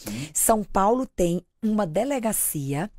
[0.00, 0.30] Sim.
[0.32, 2.90] São Paulo tem uma delegacia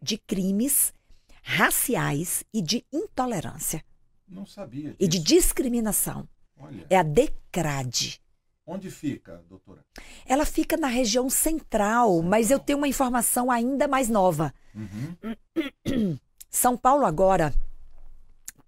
[0.00, 0.92] de crimes
[1.42, 3.84] raciais e de intolerância
[4.28, 4.96] Não sabia disso.
[5.00, 6.28] e de discriminação.
[6.58, 8.20] Olha, É a DECRAD.
[8.64, 9.84] onde fica, doutora?
[10.24, 14.54] Ela fica na região central, mas eu tenho uma informação ainda mais nova.
[14.74, 16.18] Uhum.
[16.50, 17.52] São Paulo agora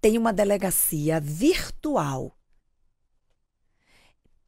[0.01, 2.35] tem uma delegacia virtual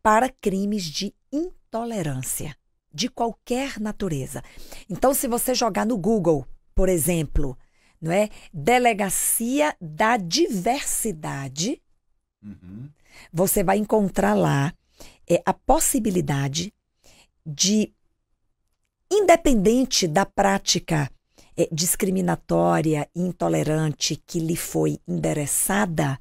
[0.02, 2.56] para crimes de intolerância
[2.94, 4.44] de qualquer natureza.
[4.90, 6.46] Então, se você jogar no Google,
[6.76, 7.58] por exemplo,
[8.02, 8.30] não é?
[8.54, 11.82] Delegacia da Diversidade,
[12.44, 12.90] Uhum.
[13.32, 14.74] você vai encontrar lá
[15.30, 16.74] é, a possibilidade
[17.46, 17.94] de,
[19.12, 21.10] independente da prática
[21.56, 26.18] é, discriminatória e intolerante que lhe foi endereçada,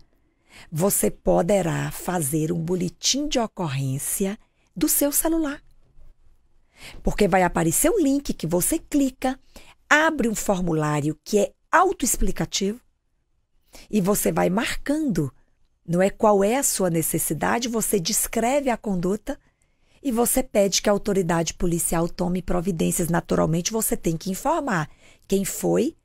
[0.70, 4.38] você poderá fazer um boletim de ocorrência
[4.76, 5.62] do seu celular.
[7.02, 9.38] Porque vai aparecer um link que você clica,
[9.88, 12.80] abre um formulário que é autoexplicativo
[13.90, 15.32] e você vai marcando
[15.86, 19.38] não é qual é a sua necessidade, você descreve a conduta
[20.02, 23.08] e você pede que a autoridade policial tome providências.
[23.08, 24.88] Naturalmente, você tem que informar
[25.26, 25.96] quem foi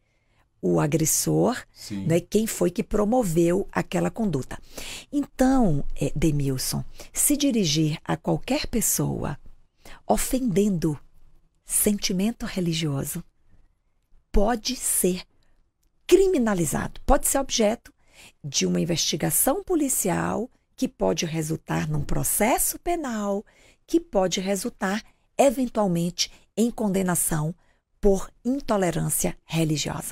[0.62, 2.08] o agressor, Sim.
[2.08, 4.58] né, quem foi que promoveu aquela conduta.
[5.12, 9.38] Então, eh, Demilson, se dirigir a qualquer pessoa
[10.08, 11.00] ofendendo
[11.66, 13.24] sentimento religioso
[14.32, 15.24] pode ser
[16.06, 17.94] criminalizado, pode ser objeto
[18.44, 23.44] de uma investigação policial que pode resultar num processo penal,
[23.88, 25.04] que pode resultar,
[25.38, 27.56] eventualmente, em condenação
[28.00, 30.10] por intolerância religiosa.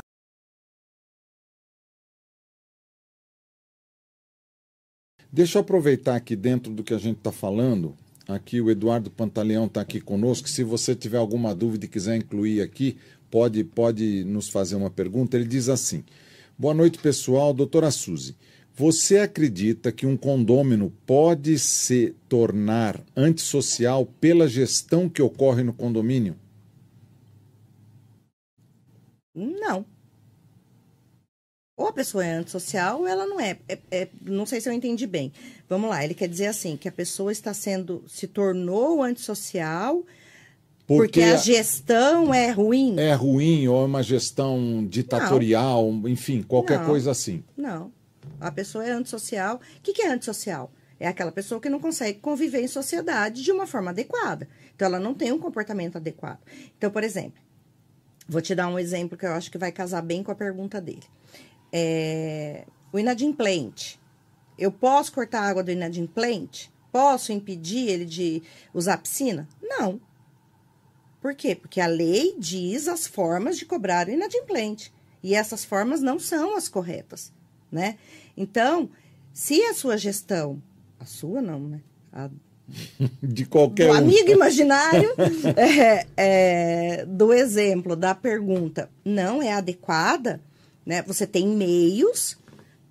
[5.32, 7.98] Deixa eu aproveitar aqui dentro do que a gente está falando.
[8.28, 10.48] Aqui o Eduardo Pantaleão está aqui conosco.
[10.48, 12.98] Se você tiver alguma dúvida e quiser incluir aqui,
[13.30, 15.36] pode, pode nos fazer uma pergunta.
[15.36, 16.04] Ele diz assim:
[16.58, 17.54] Boa noite, pessoal.
[17.54, 18.36] Doutora Suzy,
[18.74, 26.36] você acredita que um condômino pode se tornar antissocial pela gestão que ocorre no condomínio?
[29.36, 29.86] Não.
[31.76, 33.58] Ou a pessoa é antissocial ou ela não é.
[33.68, 35.32] É- é- Não sei se eu entendi bem.
[35.68, 40.04] Vamos lá, ele quer dizer assim, que a pessoa está sendo, se tornou antissocial
[40.86, 43.00] porque, a gestão é ruim.
[43.00, 46.86] é ruim ou é uma gestão ditatorial, enfim, qualquer Não.
[46.86, 47.44] coisa assim.
[47.58, 47.92] Não.
[48.40, 49.56] A pessoa é antissocial.
[49.56, 50.72] O que, que é antissocial?
[51.00, 54.48] É aquela pessoa que não consegue conviver em sociedade de uma forma adequada.
[54.76, 56.40] Então, ela não tem um comportamento adequado.
[56.78, 57.42] Então, por exemplo,
[58.28, 60.80] vou te dar um exemplo que eu acho que vai casar bem com a pergunta
[60.80, 61.04] dele.
[61.74, 64.00] É, o inadimplente.
[64.58, 66.72] Eu posso cortar a água do inadimplente?
[66.92, 69.50] Posso impedir ele de usar a piscina?
[69.60, 70.00] Não.
[71.20, 71.56] Por quê?
[71.56, 74.94] Porque a lei diz as formas de cobrar o inadimplente.
[75.24, 77.34] E essas formas não são as corretas,
[77.72, 77.98] né?
[78.38, 78.90] Então,
[79.34, 80.62] se a sua gestão,
[81.00, 81.82] a sua não, né?
[82.12, 82.30] A
[83.22, 83.98] De qualquer do um.
[83.98, 85.14] amigo imaginário
[85.58, 90.40] é, é, do exemplo da pergunta não é adequada,
[90.86, 91.02] né?
[91.04, 92.38] Você tem meios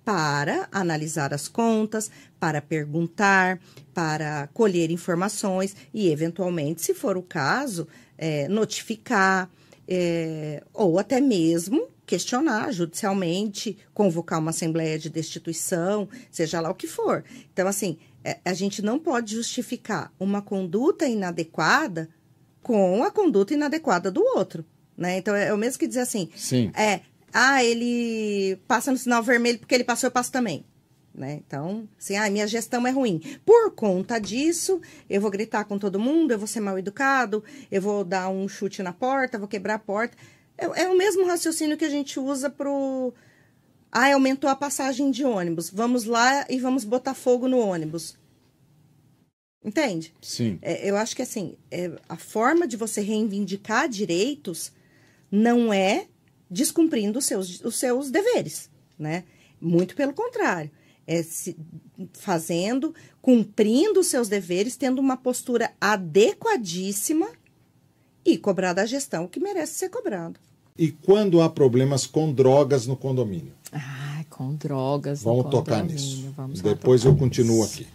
[0.03, 3.59] para analisar as contas, para perguntar,
[3.93, 7.87] para colher informações e, eventualmente, se for o caso,
[8.17, 9.49] é, notificar
[9.87, 16.87] é, ou até mesmo questionar judicialmente, convocar uma assembleia de destituição, seja lá o que
[16.87, 17.23] for.
[17.51, 22.09] Então, assim, é, a gente não pode justificar uma conduta inadequada
[22.61, 24.65] com a conduta inadequada do outro,
[24.97, 25.17] né?
[25.17, 26.71] Então, é o mesmo que dizer assim, Sim.
[26.75, 27.01] é,
[27.33, 30.63] ah, ele passa no sinal vermelho porque ele passou, eu passo também.
[31.13, 31.41] Né?
[31.45, 33.21] Então, assim, ah, minha gestão é ruim.
[33.45, 37.81] Por conta disso, eu vou gritar com todo mundo, eu vou ser mal educado, eu
[37.81, 40.17] vou dar um chute na porta, vou quebrar a porta.
[40.57, 43.13] É, é o mesmo raciocínio que a gente usa pro.
[43.91, 45.69] Ah, aumentou a passagem de ônibus.
[45.69, 48.17] Vamos lá e vamos botar fogo no ônibus.
[49.63, 50.13] Entende?
[50.21, 50.59] Sim.
[50.61, 54.71] É, eu acho que assim, é, a forma de você reivindicar direitos
[55.31, 56.07] não é
[56.53, 59.23] descumprindo os seus, os seus deveres, né?
[59.59, 60.69] Muito pelo contrário.
[61.05, 61.57] É se,
[62.13, 67.27] fazendo, cumprindo os seus deveres, tendo uma postura adequadíssima
[68.25, 70.39] e cobrar da gestão o que merece ser cobrado.
[70.77, 73.51] E quando há problemas com drogas no condomínio?
[73.71, 75.23] Ai, com drogas.
[75.23, 76.31] no Vamos tocar nisso.
[76.35, 77.81] vamos Depois tocar eu continuo nisso.
[77.81, 77.87] aqui.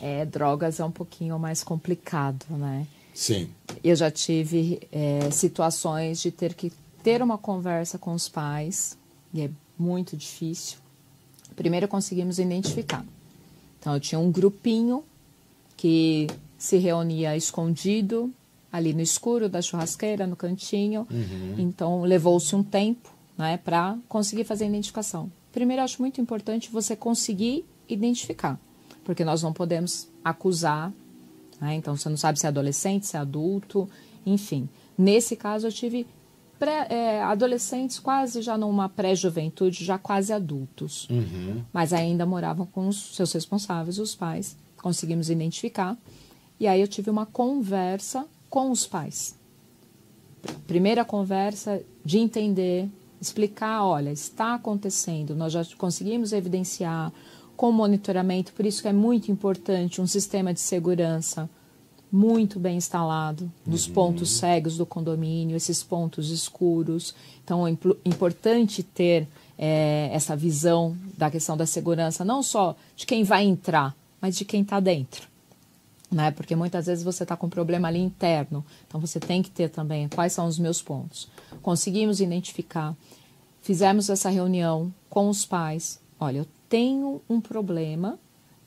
[0.00, 2.86] É, drogas é um pouquinho mais complicado, né?
[3.14, 3.48] Sim.
[3.82, 6.72] Eu já tive é, situações de ter que
[7.04, 8.98] ter uma conversa com os pais,
[9.32, 10.78] e é muito difícil.
[11.54, 13.04] Primeiro conseguimos identificar.
[13.78, 15.04] Então, eu tinha um grupinho
[15.76, 18.32] que se reunia escondido
[18.72, 21.06] ali no escuro da churrasqueira, no cantinho.
[21.60, 25.30] Então, levou-se um tempo né, para conseguir fazer a identificação.
[25.52, 28.58] Primeiro, eu acho muito importante você conseguir identificar,
[29.04, 30.90] porque nós não podemos acusar.
[31.60, 33.86] Né, então, você não sabe se é adolescente, se é adulto,
[34.24, 34.66] enfim.
[34.96, 36.06] Nesse caso, eu tive
[36.58, 41.08] pré, é, adolescentes quase já numa pré-juventude, já quase adultos.
[41.08, 41.62] Uhum.
[41.72, 44.56] Mas ainda moravam com os seus responsáveis, os pais.
[44.76, 45.96] Conseguimos identificar.
[46.58, 49.36] E aí eu tive uma conversa com os pais.
[50.66, 52.88] Primeira conversa de entender,
[53.20, 57.12] explicar, olha, está acontecendo, nós já conseguimos evidenciar
[57.56, 61.48] com monitoramento, por isso que é muito importante um sistema de segurança
[62.14, 67.12] muito bem instalado nos pontos cegos do condomínio, esses pontos escuros.
[67.42, 69.26] Então, é importante ter
[69.58, 74.44] é, essa visão da questão da segurança, não só de quem vai entrar, mas de
[74.44, 75.26] quem está dentro.
[76.08, 76.30] Né?
[76.30, 79.68] Porque muitas vezes você está com um problema ali interno, então você tem que ter
[79.68, 81.28] também quais são os meus pontos.
[81.62, 82.94] Conseguimos identificar,
[83.60, 85.98] fizemos essa reunião com os pais.
[86.20, 88.16] Olha, eu tenho um problema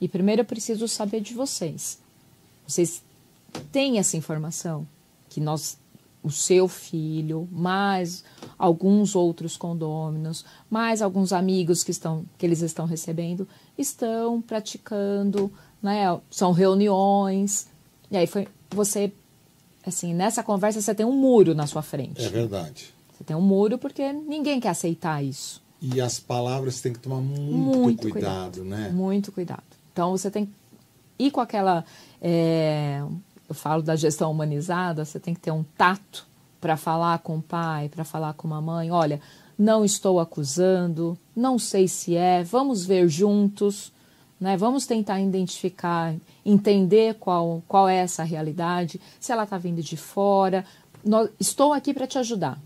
[0.02, 1.98] e primeiro eu preciso saber de vocês.
[2.68, 3.02] Vocês
[3.72, 4.88] têm essa informação
[5.30, 5.78] que nós
[6.24, 8.24] o seu filho, mais
[8.58, 15.52] alguns outros condôminos, mais alguns amigos que estão que eles estão recebendo, estão praticando,
[15.82, 16.20] né?
[16.30, 17.68] São reuniões.
[18.12, 19.12] E aí foi você
[19.86, 22.24] assim, nessa conversa você tem um muro na sua frente.
[22.24, 22.94] É verdade.
[23.14, 25.62] Você tem um muro porque ninguém quer aceitar isso.
[25.82, 28.90] E as palavras tem que tomar muito, Muito cuidado, né?
[28.90, 29.64] Muito cuidado.
[29.94, 30.52] Então você tem que
[31.20, 31.86] ir com aquela.
[32.22, 33.04] é,
[33.48, 36.28] eu falo da gestão humanizada, você tem que ter um tato
[36.60, 38.92] para falar com o pai, para falar com a mãe.
[38.92, 39.22] Olha,
[39.58, 43.92] não estou acusando, não sei se é, vamos ver juntos,
[44.40, 44.56] né?
[44.56, 46.14] vamos tentar identificar,
[46.46, 50.64] entender qual, qual é essa realidade, se ela está vindo de fora.
[51.04, 52.60] Nó- estou aqui para te ajudar.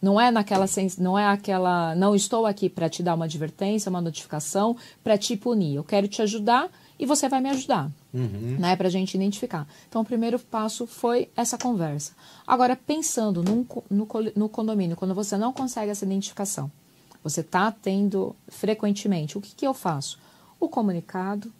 [0.00, 0.64] Não é naquela
[0.98, 4.74] não é aquela, não estou aqui para te dar uma advertência, uma notificação,
[5.04, 5.74] para te punir.
[5.74, 9.66] Eu quero te ajudar e você vai me ajudar, né, para a gente identificar.
[9.88, 12.12] Então, o primeiro passo foi essa conversa.
[12.46, 16.70] Agora, pensando num no, no condomínio, quando você não consegue essa identificação,
[17.22, 20.18] você está tendo frequentemente, o que, que eu faço?
[20.58, 21.52] O comunicado,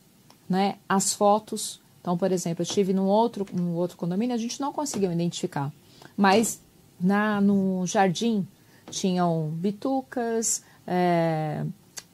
[0.48, 1.80] né, as fotos.
[2.00, 5.72] Então, por exemplo, eu estive num outro, num outro condomínio, a gente não conseguiu identificar,
[6.16, 6.60] mas
[6.98, 8.46] na no jardim
[8.90, 11.64] tinham bitucas, é,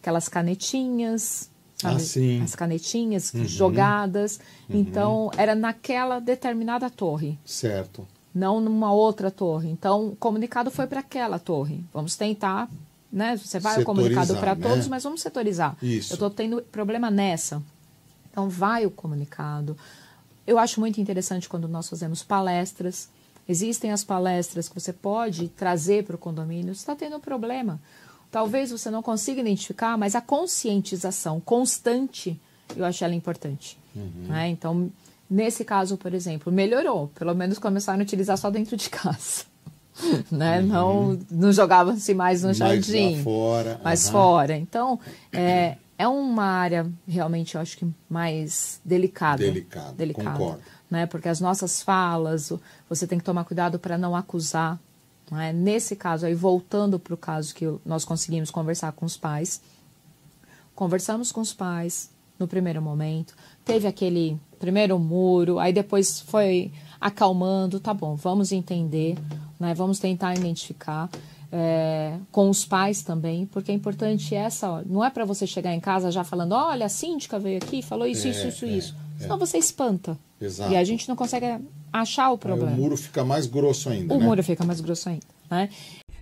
[0.01, 1.97] aquelas canetinhas, sabe?
[1.97, 2.43] Ah, sim.
[2.43, 4.41] as canetinhas jogadas.
[4.69, 8.07] Então, era naquela determinada torre Certo.
[8.35, 9.71] não numa outra torre.
[9.71, 11.85] Então, o comunicado foi para aquela torre.
[11.93, 12.69] Vamos tentar,
[13.13, 13.37] né?
[13.37, 14.69] Você vai o comunicado para né?
[14.69, 15.77] todos, mas vamos setorizar.
[15.83, 16.13] Isso.
[16.13, 17.63] Eu estou tendo problema nessa.
[18.31, 19.77] Então, vai o comunicado.
[20.47, 23.09] Eu acho muito interessante quando nós fazemos palestras.
[23.49, 26.75] Existem as palestras que você pode trazer para o condomínio.
[26.75, 27.81] Você está tendo um problema.
[28.31, 32.39] Talvez você não consiga identificar, mas a conscientização constante,
[32.77, 33.79] eu acho ela importante.
[33.95, 34.49] né?
[34.49, 34.91] Então,
[35.31, 37.09] nesse caso, por exemplo, melhorou.
[37.19, 39.45] Pelo menos começaram a utilizar só dentro de casa.
[40.31, 40.61] né?
[40.61, 43.23] Não, não jogavam-se mais no Mais jardim.
[43.23, 44.13] fora, Mais aham.
[44.13, 44.57] fora.
[44.57, 45.01] Então,
[45.33, 49.43] é, é uma área realmente, eu acho que mais delicada.
[49.43, 50.61] Delicada, concordo.
[50.91, 51.07] Né?
[51.07, 52.53] Porque as nossas falas,
[52.89, 54.79] você tem que tomar cuidado para não acusar.
[55.33, 55.53] É?
[55.53, 59.61] Nesse caso, aí voltando para o caso que nós conseguimos conversar com os pais,
[60.75, 67.81] conversamos com os pais no primeiro momento, teve aquele primeiro muro, aí depois foi acalmando,
[67.81, 69.17] tá bom, vamos entender,
[69.59, 69.75] né?
[69.75, 71.09] vamos tentar identificar.
[71.53, 74.69] é, com os pais também, porque é importante essa.
[74.69, 77.83] ó, Não é para você chegar em casa já falando, olha, a síndica veio aqui,
[77.83, 78.69] falou isso, É, isso, isso, é,
[79.19, 79.23] é.
[79.23, 80.19] Senão você espanta.
[80.41, 80.73] Exato.
[80.73, 81.47] E a gente não consegue
[81.93, 82.73] achar o Aí problema.
[82.73, 84.25] o muro fica mais grosso ainda, O né?
[84.25, 85.27] muro fica mais grosso ainda.
[85.51, 85.69] Né?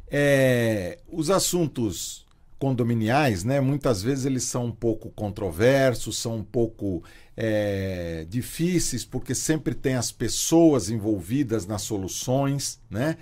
[0.08, 2.24] É, os assuntos
[2.58, 7.02] condominiais, né, muitas vezes eles são um pouco controversos, são um pouco
[7.36, 13.16] é, difíceis, porque sempre tem as pessoas envolvidas nas soluções, né?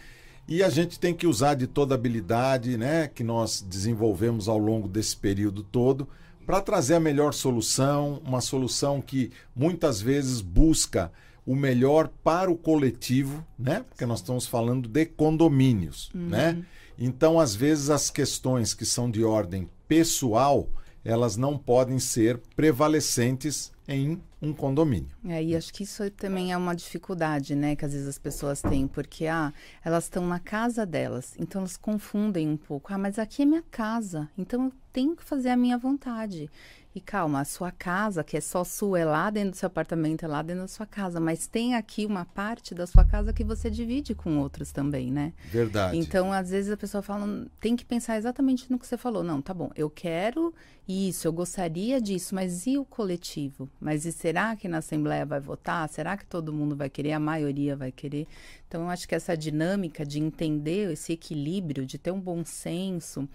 [0.47, 4.59] E a gente tem que usar de toda a habilidade né, que nós desenvolvemos ao
[4.59, 6.07] longo desse período todo
[6.47, 11.13] para trazer a melhor solução, uma solução que muitas vezes busca
[11.47, 13.85] o melhor para o coletivo, né?
[13.89, 16.65] Porque nós estamos falando de condomínios, né?
[16.99, 20.69] Então, às vezes as questões que são de ordem pessoal,
[21.05, 25.11] elas não podem ser prevalecentes em um condomínio.
[25.25, 28.61] É, e acho que isso também é uma dificuldade, né, que às vezes as pessoas
[28.61, 29.53] têm, porque ah,
[29.85, 32.93] elas estão na casa delas, então elas confundem um pouco.
[32.93, 36.51] Ah, mas aqui é minha casa, então eu tenho que fazer a minha vontade.
[36.95, 40.27] E calma, a sua casa, que é só sua, é lá dentro do seu apartamento,
[40.27, 43.43] é lá dentro da sua casa, mas tem aqui uma parte da sua casa que
[43.43, 45.33] você divide com outros também, né?
[45.51, 45.97] Verdade.
[45.97, 49.23] Então, às vezes a pessoa fala, tem que pensar exatamente no que você falou.
[49.23, 50.53] Não, tá bom, eu quero
[50.87, 53.71] isso, eu gostaria disso, mas e o coletivo?
[53.81, 55.89] Mas e será que na Assembleia vai votar?
[55.89, 57.13] Será que todo mundo vai querer?
[57.13, 58.27] A maioria vai querer?
[58.69, 63.27] Então, eu acho que essa dinâmica de entender esse equilíbrio, de ter um bom senso,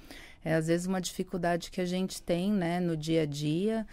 [0.47, 3.85] é às vezes uma dificuldade que a gente tem, né, no dia a dia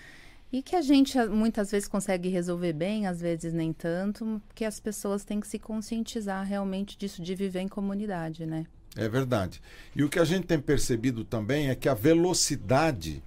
[0.53, 4.79] e que a gente muitas vezes consegue resolver bem, às vezes nem tanto, porque as
[4.79, 8.67] pessoas têm que se conscientizar realmente disso de viver em comunidade, né?
[8.97, 9.61] É verdade.
[9.97, 13.21] E o que a gente tem percebido também é que a velocidade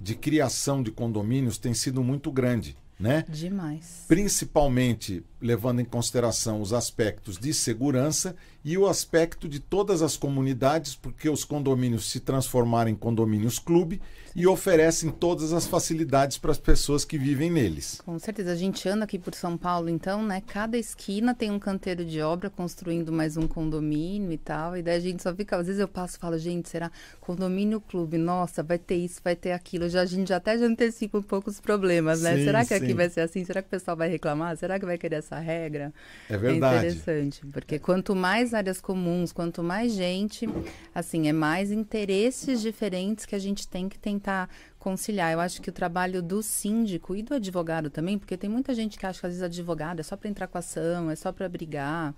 [0.00, 3.24] de criação de condomínios tem sido muito grande né?
[3.28, 4.04] Demais.
[4.06, 10.94] Principalmente levando em consideração os aspectos de segurança e o aspecto de todas as comunidades,
[10.94, 14.00] porque os condomínios se transformaram em condomínios clube
[14.34, 18.00] e oferecem todas as facilidades para as pessoas que vivem neles.
[18.04, 18.52] Com certeza.
[18.52, 20.42] A gente anda aqui por São Paulo, então, né?
[20.44, 24.76] Cada esquina tem um canteiro de obra construindo mais um condomínio e tal.
[24.76, 25.56] E daí a gente só fica.
[25.56, 28.18] Às vezes eu passo e falo, gente, será condomínio clube?
[28.18, 29.88] Nossa, vai ter isso, vai ter aquilo.
[29.88, 32.36] Já, a gente já até já antecipa um pouco os problemas, né?
[32.36, 32.84] Sim, será que sim.
[32.84, 33.44] aqui vai ser assim?
[33.44, 34.56] Será que o pessoal vai reclamar?
[34.56, 35.92] Será que vai querer essa regra?
[36.28, 36.86] É verdade.
[36.86, 37.46] É interessante.
[37.46, 40.48] Porque quanto mais áreas comuns, quanto mais gente,
[40.92, 45.32] assim, é mais interesses diferentes que a gente tem que tentar tentar conciliar.
[45.32, 48.98] Eu acho que o trabalho do síndico e do advogado também, porque tem muita gente
[48.98, 51.48] que acha que às vezes advogado é só para entrar com ação, é só para
[51.48, 52.14] brigar.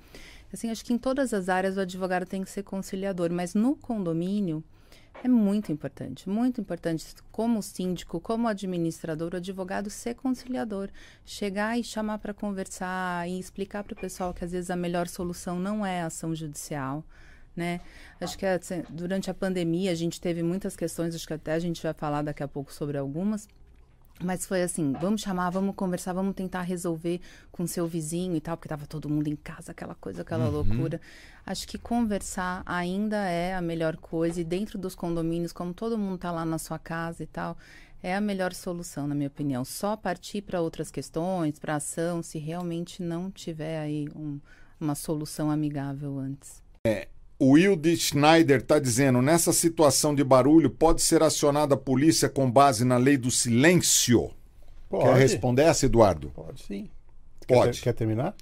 [0.52, 3.74] Assim, acho que em todas as áreas o advogado tem que ser conciliador, mas no
[3.74, 4.62] condomínio
[5.24, 10.88] é muito importante, muito importante como síndico, como administrador, o advogado ser conciliador,
[11.24, 15.08] chegar e chamar para conversar e explicar para o pessoal que às vezes a melhor
[15.08, 17.02] solução não é ação judicial
[17.56, 17.80] né?
[18.20, 21.58] Acho que assim, durante a pandemia a gente teve muitas questões, acho que até a
[21.58, 23.48] gente vai falar daqui a pouco sobre algumas.
[24.22, 27.20] Mas foi assim, vamos chamar, vamos conversar, vamos tentar resolver
[27.52, 30.52] com seu vizinho e tal, porque estava todo mundo em casa, aquela coisa, aquela uhum.
[30.52, 31.00] loucura.
[31.44, 36.14] Acho que conversar ainda é a melhor coisa e dentro dos condomínios, como todo mundo
[36.14, 37.58] está lá na sua casa e tal,
[38.02, 39.66] é a melhor solução, na minha opinião.
[39.66, 44.40] Só partir para outras questões, para ação, se realmente não tiver aí um,
[44.80, 46.62] uma solução amigável antes.
[46.86, 52.28] É, o Wilde Schneider está dizendo: nessa situação de barulho, pode ser acionada a polícia
[52.28, 54.30] com base na lei do silêncio?
[54.88, 55.04] Pode.
[55.04, 56.30] Quer responder essa, Eduardo?
[56.30, 56.88] Pode sim.
[57.46, 57.78] Pode.
[57.78, 58.34] Quer, quer terminar?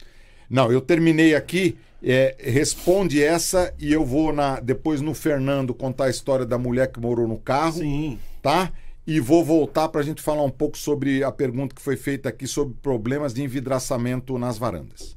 [0.49, 1.77] Não, eu terminei aqui.
[2.07, 6.93] É, responde essa e eu vou na, depois no Fernando contar a história da mulher
[6.93, 7.79] que morou no carro.
[7.79, 8.19] Sim.
[8.43, 8.71] Tá?
[9.07, 12.29] E vou voltar para a gente falar um pouco sobre a pergunta que foi feita
[12.29, 15.17] aqui sobre problemas de envidraçamento nas varandas.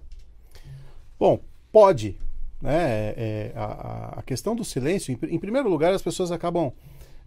[1.19, 1.41] Bom,
[1.71, 2.17] pode,
[2.61, 2.75] né?
[2.75, 6.71] É, é, a, a, questão do silêncio, em, em, primeiro lugar, as pessoas acabam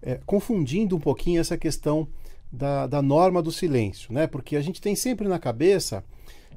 [0.03, 2.09] é, confundindo um pouquinho essa questão
[2.53, 4.27] da, da norma do silêncio, né?
[4.27, 6.05] porque a gente tem sempre na cabeça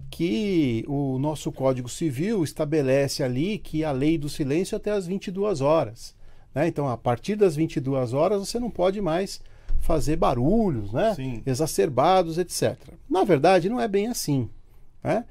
[0.10, 5.06] que o nosso Código Civil estabelece ali que a lei do silêncio é até as
[5.06, 6.16] 22 horas.
[6.54, 6.68] Né?
[6.68, 9.42] Então, a partir das 22 horas, você não pode mais
[9.80, 11.16] fazer barulhos né?
[11.46, 12.78] exacerbados, etc.
[13.10, 14.50] Na verdade, não é bem assim.
[15.04, 15.26] Né?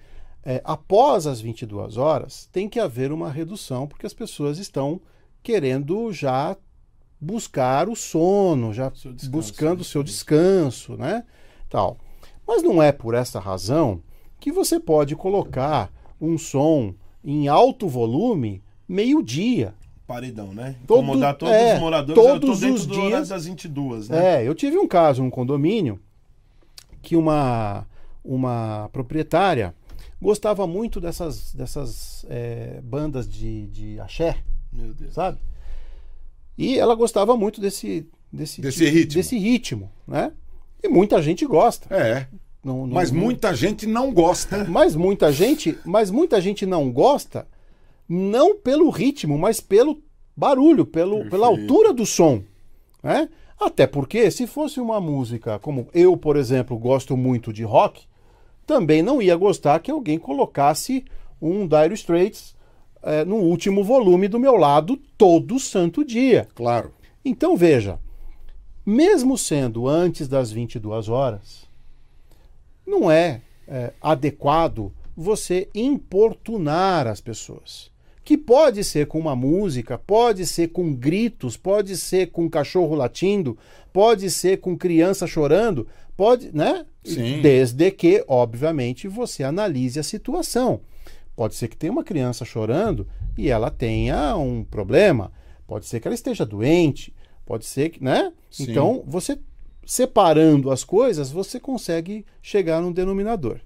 [0.44, 5.00] É, após as 22 horas, tem que haver uma redução, porque as pessoas estão
[5.42, 6.56] querendo já
[7.20, 11.25] buscar o sono, já descanso, buscando o seu descanso, né?
[11.70, 11.96] Tal.
[12.46, 14.02] Mas não é por essa razão
[14.40, 16.92] que você pode colocar um som
[17.25, 19.75] em alto volume meio-dia.
[20.04, 20.75] Paredão, né?
[20.84, 22.22] Todo, Incomodar todos é, os moradores.
[22.22, 24.42] Todos eu os dias das 22, né?
[24.42, 26.00] É, eu tive um caso, um condomínio,
[27.00, 27.87] que uma,
[28.25, 29.75] uma proprietária
[30.23, 34.38] gostava muito dessas, dessas é, bandas de, de axé,
[34.73, 35.14] Meu Deus.
[35.14, 35.38] sabe?
[36.57, 39.14] E ela gostava muito desse, desse, desse, tipo, ritmo.
[39.14, 40.33] desse ritmo, né?
[40.83, 41.93] E muita gente gosta.
[41.95, 42.29] É.
[42.62, 43.21] Não, não, mas não...
[43.21, 44.64] muita gente não gosta.
[44.64, 47.47] Mas muita gente, mas muita gente não gosta,
[48.09, 50.00] não pelo ritmo, mas pelo
[50.37, 52.43] barulho, pelo, pela altura do som,
[53.02, 53.29] né?
[53.59, 58.05] Até porque se fosse uma música como eu, por exemplo, gosto muito de rock,
[58.66, 61.04] também não ia gostar que alguém colocasse
[61.40, 62.54] um Dire Straits
[63.02, 66.49] é, no último volume do meu lado todo santo dia.
[66.54, 66.92] Claro.
[67.25, 67.99] Então veja,
[68.85, 71.69] mesmo sendo antes das 22 horas,
[72.87, 77.91] não é, é adequado você importunar as pessoas.
[78.25, 83.59] Que pode ser com uma música, pode ser com gritos, pode ser com cachorro latindo,
[83.93, 85.87] pode ser com criança chorando,
[86.17, 86.87] pode, né?
[87.05, 87.41] Sim.
[87.43, 90.81] Desde que, obviamente, você analise a situação.
[91.35, 95.33] Pode ser que tenha uma criança chorando e ela tenha um problema,
[95.67, 97.12] pode ser que ela esteja doente,
[97.45, 98.33] pode ser que, né?
[98.50, 98.71] Sim.
[98.71, 99.38] Então, você
[99.85, 103.61] separando as coisas, você consegue chegar num denominador.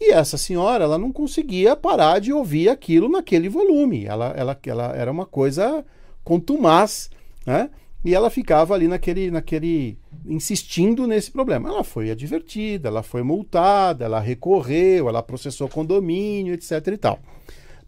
[0.00, 4.04] E essa senhora, ela não conseguia parar de ouvir aquilo naquele volume.
[4.04, 5.84] Ela, ela, ela era uma coisa
[6.22, 7.10] contumaz,
[7.46, 7.70] né?
[8.04, 11.68] E ela ficava ali naquele, naquele, insistindo nesse problema.
[11.68, 17.18] Ela foi advertida, ela foi multada, ela recorreu, ela processou condomínio, etc e tal.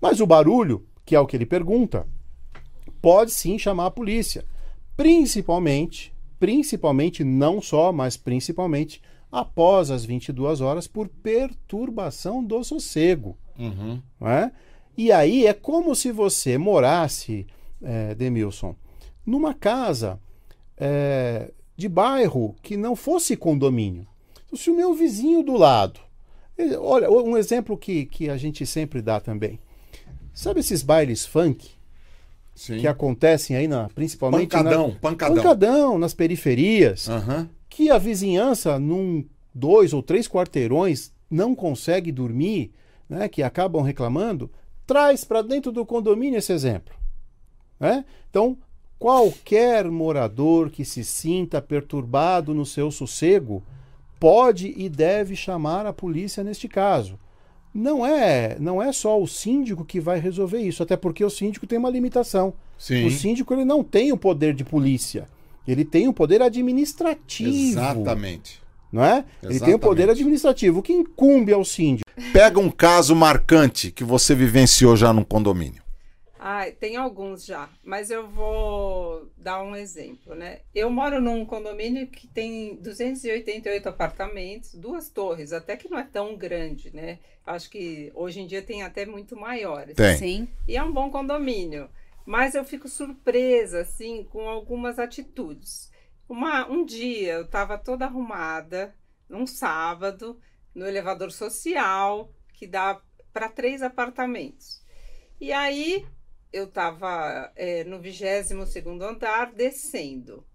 [0.00, 2.06] Mas o barulho, que é o que ele pergunta,
[3.00, 4.44] pode sim chamar a polícia.
[4.96, 13.36] Principalmente, principalmente, não só, mas principalmente após as 22 horas por perturbação do sossego.
[13.58, 14.00] Uhum.
[14.20, 14.52] não é?
[14.96, 17.46] E aí é como se você morasse,
[17.82, 18.74] é, Demilson,
[19.26, 20.18] numa casa
[20.76, 24.06] é, de bairro que não fosse condomínio.
[24.54, 26.00] Se o meu vizinho do lado.
[26.56, 29.58] ele- Olha, um exemplo que, que a gente sempre dá também.
[30.32, 31.68] Sabe esses bailes funk
[32.54, 32.78] Sim.
[32.78, 34.52] que acontecem aí, na, principalmente.
[34.52, 35.36] na- Pancadão, pancadão.
[35.36, 37.48] pancadão nas periferias Aham.
[37.78, 42.72] Que a vizinhança, num dois ou três quarteirões, não consegue dormir,
[43.08, 44.50] né, que acabam reclamando,
[44.84, 46.92] traz para dentro do condomínio esse exemplo.
[47.78, 48.04] Né?
[48.28, 48.58] Então,
[48.98, 53.62] qualquer morador que se sinta perturbado no seu sossego
[54.18, 57.16] pode e deve chamar a polícia neste caso.
[57.72, 61.64] Não é, não é só o síndico que vai resolver isso, até porque o síndico
[61.64, 62.54] tem uma limitação.
[62.76, 63.06] Sim.
[63.06, 65.28] O síndico ele não tem o poder de polícia.
[65.68, 67.50] Ele tem o poder administrativo.
[67.50, 68.60] Exatamente.
[68.90, 69.22] Não é?
[69.42, 70.20] Ele tem o poder Exatamente.
[70.22, 70.78] administrativo.
[70.78, 72.10] O que incumbe ao síndico?
[72.32, 75.82] Pega um caso marcante que você vivenciou já num condomínio.
[76.40, 80.60] Ai, tem alguns já, mas eu vou dar um exemplo, né?
[80.74, 86.36] Eu moro num condomínio que tem 288 apartamentos, duas torres, até que não é tão
[86.36, 87.18] grande, né?
[87.44, 89.96] Acho que hoje em dia tem até muito maiores.
[89.96, 90.16] Tem.
[90.16, 90.48] Sim.
[90.66, 91.88] E é um bom condomínio.
[92.28, 95.90] Mas eu fico surpresa, assim, com algumas atitudes.
[96.28, 98.94] Uma, um dia eu estava toda arrumada,
[99.26, 100.38] num sábado,
[100.74, 103.00] no elevador social, que dá
[103.32, 104.84] para três apartamentos.
[105.40, 106.06] E aí
[106.52, 107.50] eu estava
[107.86, 110.46] no 22 andar, descendo.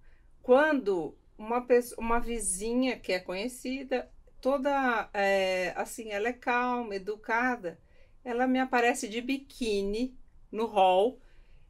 [0.43, 4.07] Quando uma, pessoa, uma vizinha que é conhecida,
[4.39, 7.79] toda é, assim, ela é calma, educada,
[8.23, 10.15] ela me aparece de biquíni
[10.51, 11.19] no hall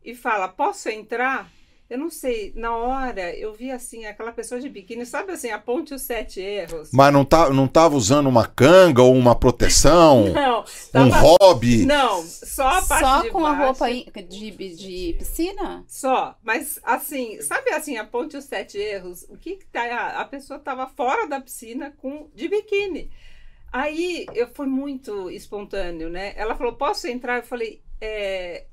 [0.03, 1.49] e fala: Posso entrar?
[1.89, 5.93] Eu não sei, na hora eu vi assim, aquela pessoa de biquíni, sabe assim, aponte
[5.93, 6.89] os sete erros.
[6.91, 10.23] Mas não, tá, não tava usando uma canga ou uma proteção?
[10.33, 11.85] Não, um tava- hobby?
[11.85, 13.63] Não, só a parte Só de com a baixo.
[13.65, 15.83] roupa in- de, de piscina?
[15.87, 20.25] Só, mas assim, sabe assim, aponte os sete erros, o que que tá, a, a
[20.25, 23.11] pessoa tava fora da piscina com de biquíni.
[23.71, 26.33] Aí eu fui muito espontâneo, né?
[26.37, 27.37] Ela falou, posso entrar?
[27.37, 28.65] Eu falei, é,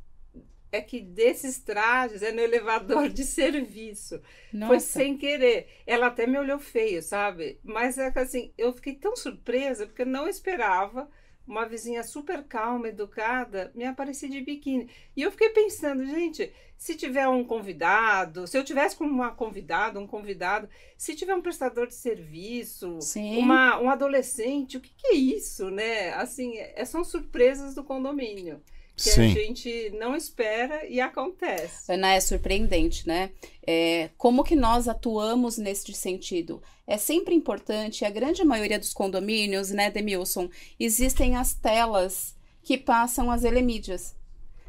[0.72, 4.20] é que desses trajes é no elevador de serviço.
[4.50, 4.80] Foi Nossa.
[4.80, 5.68] sem querer.
[5.86, 7.58] Ela até me olhou feio, sabe?
[7.62, 11.08] Mas é que assim, eu fiquei tão surpresa porque eu não esperava
[11.46, 14.88] uma vizinha super calma, educada, me aparecer de biquíni.
[15.16, 19.98] E eu fiquei pensando, gente, se tiver um convidado, se eu tivesse como uma convidada,
[19.98, 23.38] um convidado, se tiver um prestador de serviço, Sim.
[23.38, 26.10] uma, um adolescente, o que, que é isso, né?
[26.14, 28.62] Assim, é, são surpresas do condomínio.
[29.02, 29.30] Que Sim.
[29.30, 31.90] a gente não espera e acontece.
[31.90, 33.30] Ana, é surpreendente, né?
[33.66, 36.62] É, como que nós atuamos nesse sentido?
[36.86, 43.30] É sempre importante, a grande maioria dos condomínios, né, Demilson, existem as telas que passam
[43.30, 44.14] as elemídias,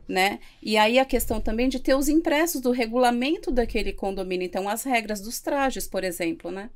[0.07, 0.39] né?
[0.61, 4.83] E aí a questão também de ter os impressos do regulamento daquele condomínio, então as
[4.83, 6.69] regras dos trajes, por exemplo, né?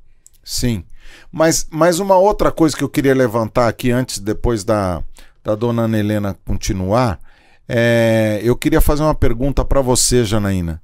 [0.44, 0.84] Sim.
[1.32, 5.02] Mas, mas uma outra coisa que eu queria levantar aqui antes, depois da,
[5.42, 7.18] da dona Ana Helena continuar,
[7.68, 10.82] é, eu queria fazer uma pergunta para você, Janaína.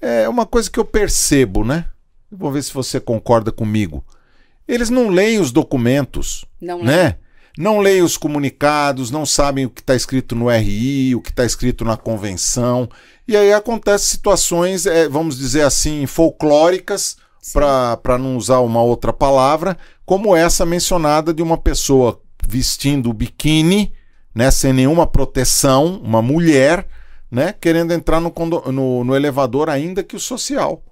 [0.00, 1.86] É uma coisa que eu percebo, né?
[2.30, 4.04] Vou ver se você concorda comigo.
[4.66, 7.16] Eles não leem os documentos, Não né?
[7.56, 11.44] Não leem os comunicados, não sabem o que está escrito no RI, o que está
[11.44, 12.88] escrito na convenção.
[13.26, 17.16] E aí acontecem situações, é, vamos dizer assim, folclóricas,
[17.52, 23.92] para não usar uma outra palavra, como essa mencionada de uma pessoa vestindo biquíni,
[24.36, 26.86] né, sem nenhuma proteção, uma mulher,
[27.30, 28.32] né, querendo entrar no,
[28.72, 30.84] no, no elevador ainda que o social.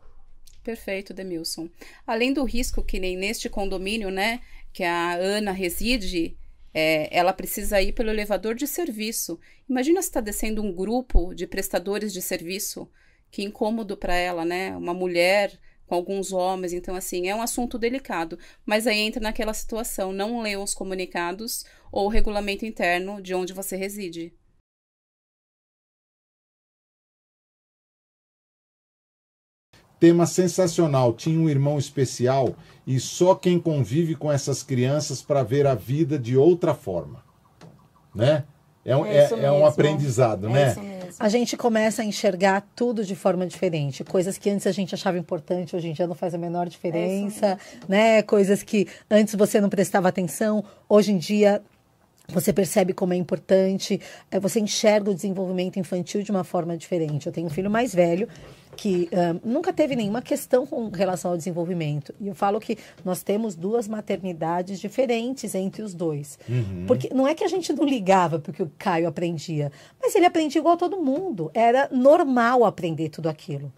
[0.64, 1.68] Perfeito, Demilson.
[2.06, 4.40] Além do risco que nem neste condomínio, né,
[4.72, 6.36] que a Ana reside,
[6.76, 9.38] É, ela precisa ir pelo elevador de serviço.
[9.68, 12.88] Imagina se está descendo um grupo de prestadores de serviço.
[13.30, 14.76] Que incômodo para ela, né?
[14.76, 15.52] Uma mulher
[15.86, 16.72] com alguns homens.
[16.72, 18.38] Então, assim, é um assunto delicado.
[18.66, 23.52] Mas aí entra naquela situação: não lê os comunicados ou o regulamento interno de onde
[23.52, 24.34] você reside.
[30.00, 31.14] Tema sensacional.
[31.14, 36.18] Tinha um irmão especial e só quem convive com essas crianças para ver a vida
[36.18, 37.22] de outra forma.
[38.12, 38.44] Né?
[38.84, 40.74] É um, é, é, é um aprendizado, é né?
[41.18, 44.02] A gente começa a enxergar tudo de forma diferente.
[44.02, 47.56] Coisas que antes a gente achava importante, hoje em dia não faz a menor diferença,
[47.88, 48.20] né?
[48.22, 51.62] Coisas que antes você não prestava atenção, hoje em dia
[52.28, 57.26] você percebe como é importante, é, você enxerga o desenvolvimento infantil de uma forma diferente.
[57.26, 58.28] Eu tenho um filho mais velho
[58.76, 59.08] que
[59.44, 62.14] um, nunca teve nenhuma questão com relação ao desenvolvimento.
[62.20, 66.38] E eu falo que nós temos duas maternidades diferentes entre os dois.
[66.48, 66.84] Uhum.
[66.86, 70.60] Porque não é que a gente não ligava porque o Caio aprendia, mas ele aprendia
[70.60, 71.50] igual a todo mundo.
[71.54, 73.72] Era normal aprender tudo aquilo.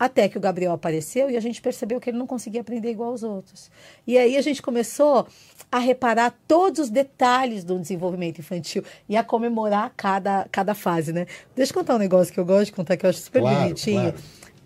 [0.00, 3.10] Até que o Gabriel apareceu e a gente percebeu que ele não conseguia aprender igual
[3.10, 3.70] aos outros.
[4.06, 5.26] E aí a gente começou
[5.70, 11.26] a reparar todos os detalhes do desenvolvimento infantil e a comemorar cada, cada fase, né?
[11.54, 13.60] Deixa eu contar um negócio que eu gosto de contar, que eu acho super claro,
[13.60, 14.12] bonitinho.
[14.12, 14.16] Claro.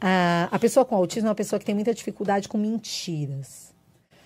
[0.00, 3.63] A, a pessoa com autismo é uma pessoa que tem muita dificuldade com mentiras.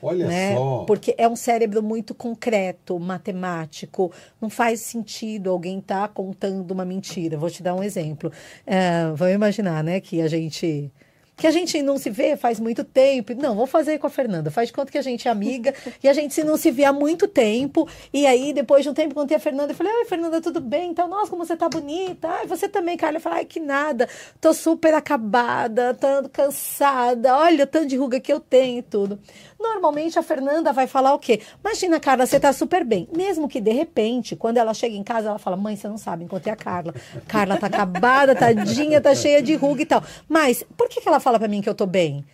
[0.03, 0.55] Olha né?
[0.55, 0.85] só.
[0.85, 4.13] Porque é um cérebro muito concreto, matemático.
[4.41, 7.37] Não faz sentido alguém estar tá contando uma mentira.
[7.37, 8.31] Vou te dar um exemplo.
[8.67, 10.93] Uh, vamos imaginar, né, que a gente
[11.39, 13.33] que a gente não se vê faz muito tempo.
[13.35, 14.51] Não, vou fazer com a Fernanda.
[14.51, 16.85] Faz de conta que a gente é amiga e a gente se não se vê
[16.85, 17.89] há muito tempo.
[18.13, 20.91] E aí, depois de um tempo, contei a Fernanda, eu falei, ai, Fernanda, tudo bem?
[20.91, 22.29] Então, nossa, como você tá bonita.
[22.29, 23.19] Ai, você também, Carla.
[23.19, 24.09] Eu falei, ai, que nada.
[24.41, 27.37] Tô super acabada, tô cansada.
[27.37, 29.21] Olha o tanto de ruga que eu tenho e tudo.
[29.59, 31.40] Normalmente a Fernanda vai falar o quê?
[31.64, 33.09] Imagina, Carla, você tá super bem.
[33.14, 36.25] Mesmo que de repente, quando ela chega em casa, ela fala: Mãe, você não sabe,
[36.25, 36.94] encontrei a Carla.
[37.27, 40.03] Carla tá acabada, tadinha, tá cheia de ruga e tal.
[40.29, 42.25] Mas por que, que ela fala para mim que eu tô bem?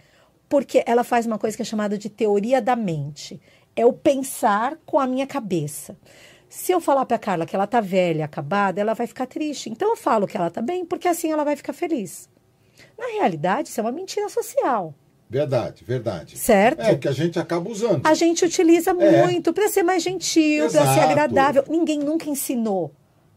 [0.48, 3.40] Porque ela faz uma coisa que é chamada de teoria da mente.
[3.74, 5.96] É o pensar com a minha cabeça.
[6.48, 9.70] Se eu falar para Carla que ela tá velha, acabada, ela vai ficar triste.
[9.70, 12.28] Então eu falo que ela tá bem, porque assim ela vai ficar feliz.
[12.96, 14.94] Na realidade, isso é uma mentira social.
[15.34, 16.38] Verdade, verdade.
[16.38, 16.80] Certo?
[16.80, 18.06] É que a gente acaba usando.
[18.06, 19.24] A gente utiliza é.
[19.24, 21.64] muito para ser mais gentil, para ser agradável.
[21.68, 22.94] Ninguém nunca ensinou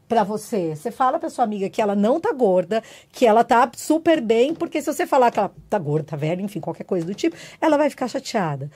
[0.07, 0.75] para você.
[0.75, 4.53] Você fala para sua amiga que ela não tá gorda, que ela tá super bem,
[4.53, 7.35] porque se você falar que ela tá gorda, tá velha, enfim, qualquer coisa do tipo,
[7.59, 8.69] ela vai ficar chateada.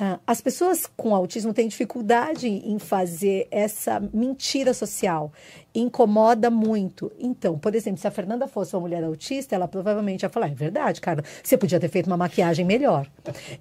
[0.00, 5.32] Ah, as pessoas com autismo têm dificuldade em fazer essa mentira social.
[5.74, 7.10] Incomoda muito.
[7.18, 10.54] Então, por exemplo, se a Fernanda fosse uma mulher autista, ela provavelmente ia falar: é
[10.54, 13.08] verdade, cara, você podia ter feito uma maquiagem melhor.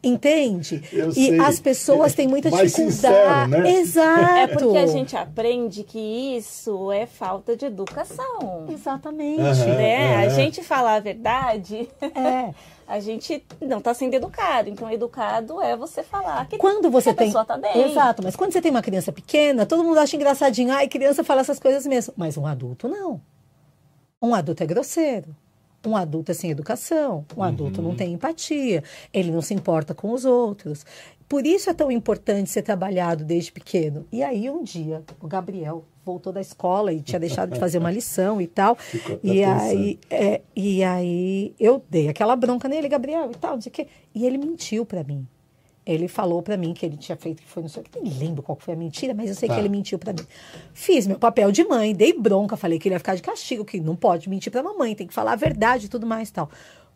[0.03, 0.83] Entende?
[0.93, 1.39] Eu e sei.
[1.39, 3.49] as pessoas têm muita Mais dificuldade.
[3.49, 3.71] Sincero, né?
[3.71, 4.37] Exato.
[4.37, 8.67] É porque a gente aprende que isso é falta de educação.
[8.69, 9.41] Exatamente.
[9.41, 10.17] Uhum, né?
[10.17, 10.19] Uhum.
[10.19, 11.89] A gente falar a verdade.
[11.99, 12.53] É
[12.87, 14.69] a gente não está sendo educado.
[14.69, 17.25] Então, educado é você falar que, quando você que tem...
[17.25, 17.91] a pessoa está bem.
[17.91, 20.71] Exato, mas quando você tem uma criança pequena, todo mundo acha engraçadinho.
[20.71, 22.13] Ai, criança fala essas coisas mesmo.
[22.15, 23.21] Mas um adulto não.
[24.21, 25.35] Um adulto é grosseiro.
[25.85, 27.95] Um adulto é sem educação, um adulto não uhum.
[27.95, 30.85] tem empatia, ele não se importa com os outros.
[31.27, 34.05] Por isso é tão importante ser trabalhado desde pequeno.
[34.11, 37.91] E aí, um dia, o Gabriel voltou da escola e tinha deixado de fazer uma
[37.91, 38.77] lição e tal.
[39.23, 43.69] E aí, é, e aí eu dei aquela bronca nele, Gabriel, e tal, não sei
[43.69, 43.87] o quê.
[44.15, 45.27] E ele mentiu para mim.
[45.85, 48.13] Ele falou para mim que ele tinha feito que foi não sei o que, nem
[48.13, 49.55] lembro qual foi a mentira, mas eu sei tá.
[49.55, 50.25] que ele mentiu para mim.
[50.73, 53.79] Fiz meu papel de mãe, dei bronca, falei que ele ia ficar de castigo, que
[53.79, 56.49] não pode mentir para mamãe, tem que falar a verdade e tudo mais e tal.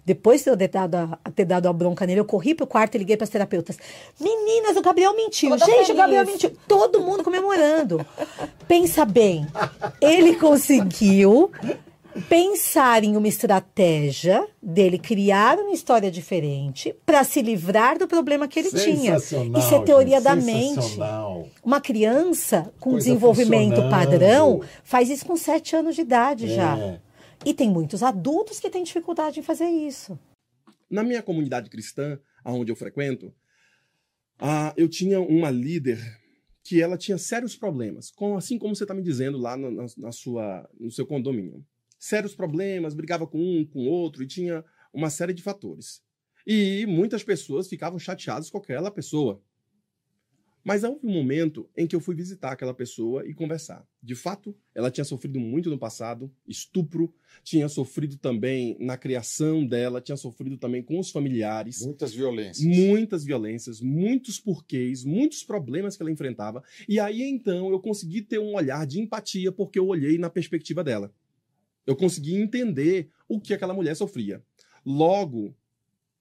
[0.06, 2.96] Depois de eu ter dado, a, ter dado a bronca nele, eu corri pro quarto
[2.96, 3.78] e liguei para as terapeutas.
[4.20, 5.58] Meninas, o Gabriel mentiu.
[5.58, 5.90] Gente, feliz.
[5.90, 6.52] o Gabriel mentiu.
[6.68, 8.06] Todo mundo comemorando.
[8.68, 9.48] Pensa bem,
[10.00, 11.52] ele conseguiu
[12.28, 18.60] pensar em uma estratégia dele criar uma história diferente para se livrar do problema que
[18.60, 19.16] ele tinha.
[19.18, 20.98] Isso é teoria gente, da mente.
[21.64, 26.56] Uma criança com Coisa desenvolvimento padrão faz isso com sete anos de idade é.
[26.56, 26.98] já.
[27.46, 30.18] E tem muitos adultos que têm dificuldade em fazer isso.
[30.90, 33.34] Na minha comunidade cristã, aonde eu frequento,
[34.38, 36.00] ah, eu tinha uma líder
[36.64, 40.12] que ela tinha sérios problemas, com, assim como você está me dizendo lá na, na,
[40.12, 41.66] sua, no seu condomínio.
[41.98, 46.02] Sérios problemas, brigava com um, com outro, e tinha uma série de fatores.
[46.46, 49.42] E muitas pessoas ficavam chateadas com aquela pessoa.
[50.63, 53.86] Mas houve um momento em que eu fui visitar aquela pessoa e conversar.
[54.02, 60.02] De fato, ela tinha sofrido muito no passado, estupro, tinha sofrido também na criação dela,
[60.02, 61.82] tinha sofrido também com os familiares.
[61.84, 62.65] Muitas violências.
[62.65, 66.63] Muitas violências, muitos porquês, muitos problemas que ela enfrentava.
[66.88, 70.84] E aí então eu consegui ter um olhar de empatia porque eu olhei na perspectiva
[70.84, 71.13] dela.
[71.86, 74.43] Eu consegui entender o que aquela mulher sofria.
[74.86, 75.56] Logo,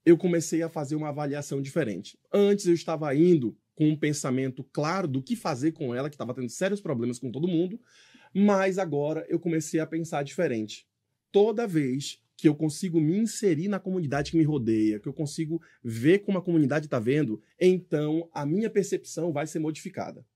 [0.04, 2.18] eu comecei a fazer uma avaliação diferente.
[2.32, 6.34] Antes eu estava indo com um pensamento claro do que fazer com ela, que estava
[6.34, 7.80] tendo sérios problemas com todo mundo,
[8.34, 10.86] mas agora eu comecei a pensar diferente.
[11.32, 15.62] Toda vez que eu consigo me inserir na comunidade que me rodeia, que eu consigo
[15.82, 20.26] ver como a comunidade está vendo, então a minha percepção vai ser modificada.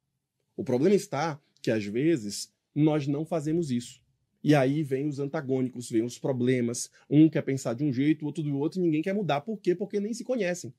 [0.56, 4.02] O problema está que às vezes nós não fazemos isso.
[4.42, 6.90] E aí vem os antagônicos, vem os problemas.
[7.10, 9.42] Um quer pensar de um jeito, o outro do outro, e ninguém quer mudar.
[9.42, 9.74] Por quê?
[9.74, 10.72] Porque nem se conhecem.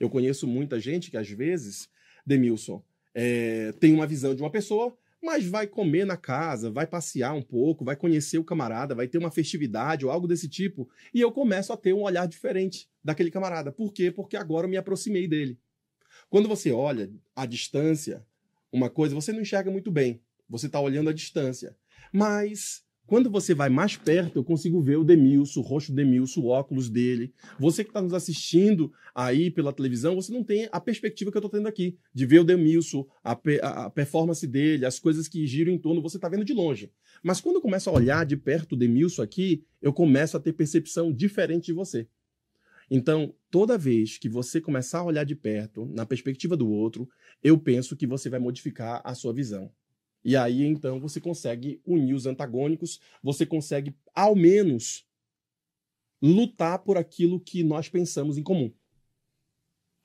[0.00, 1.88] Eu conheço muita gente que às vezes
[2.26, 2.82] Demilson,
[3.14, 7.42] é, tem uma visão de uma pessoa, mas vai comer na casa, vai passear um
[7.42, 11.30] pouco, vai conhecer o camarada, vai ter uma festividade ou algo desse tipo, e eu
[11.30, 13.70] começo a ter um olhar diferente daquele camarada.
[13.70, 14.10] Por quê?
[14.10, 15.58] Porque agora eu me aproximei dele.
[16.30, 18.24] Quando você olha à distância,
[18.72, 20.22] uma coisa, você não enxerga muito bem.
[20.48, 21.76] Você está olhando à distância.
[22.12, 26.42] Mas quando você vai mais perto, eu consigo ver o Demilson, o rosto do Demilson,
[26.42, 27.34] o óculos dele.
[27.58, 31.40] Você que está nos assistindo aí pela televisão, você não tem a perspectiva que eu
[31.40, 35.72] estou tendo aqui, de ver o Demilson, a, a, performance dele, as coisas que giram
[35.72, 36.92] em torno, você está vendo de longe.
[37.20, 40.52] Mas quando eu começo a olhar de perto o Demilson aqui, eu começo a ter
[40.52, 42.06] percepção diferente de você.
[42.88, 47.08] Então, toda vez que você começar a olhar de perto, na perspectiva do outro,
[47.42, 49.72] eu penso que você vai modificar a sua visão.
[50.24, 55.06] E aí, então, você consegue unir os antagônicos, você consegue, ao menos,
[56.20, 58.70] lutar por aquilo que nós pensamos em comum.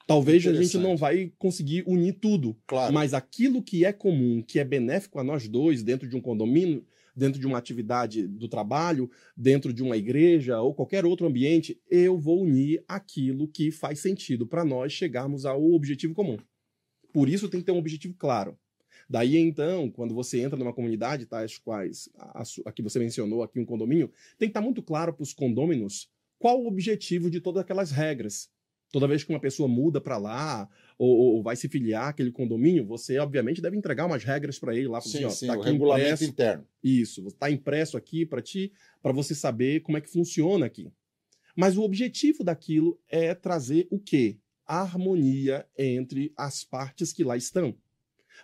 [0.08, 2.94] Talvez a gente não vai conseguir unir tudo, claro.
[2.94, 6.86] mas aquilo que é comum, que é benéfico a nós dois, dentro de um condomínio,
[7.16, 12.20] dentro de uma atividade do trabalho, dentro de uma igreja ou qualquer outro ambiente, eu
[12.20, 16.38] vou unir aquilo que faz sentido para nós chegarmos ao objetivo comum.
[17.12, 18.58] Por isso tem que ter um objetivo claro.
[19.10, 23.60] Daí então, quando você entra numa comunidade, tais quais a, a que você mencionou aqui,
[23.60, 27.62] um condomínio, tem que estar muito claro para os condôminos qual o objetivo de todas
[27.62, 28.50] aquelas regras.
[28.92, 32.86] Toda vez que uma pessoa muda para lá ou, ou, vai se filiar àquele condomínio,
[32.86, 35.02] você obviamente deve entregar umas regras para ele lá.
[35.02, 36.68] Sim, assim, ó, sim, tá o regulamento impresso, interno.
[36.84, 40.90] Isso, está impresso aqui para ti, para você saber como é que funciona aqui.
[41.56, 44.38] Mas o objetivo daquilo é trazer o quê?
[44.66, 47.76] A harmonia entre as partes que lá estão.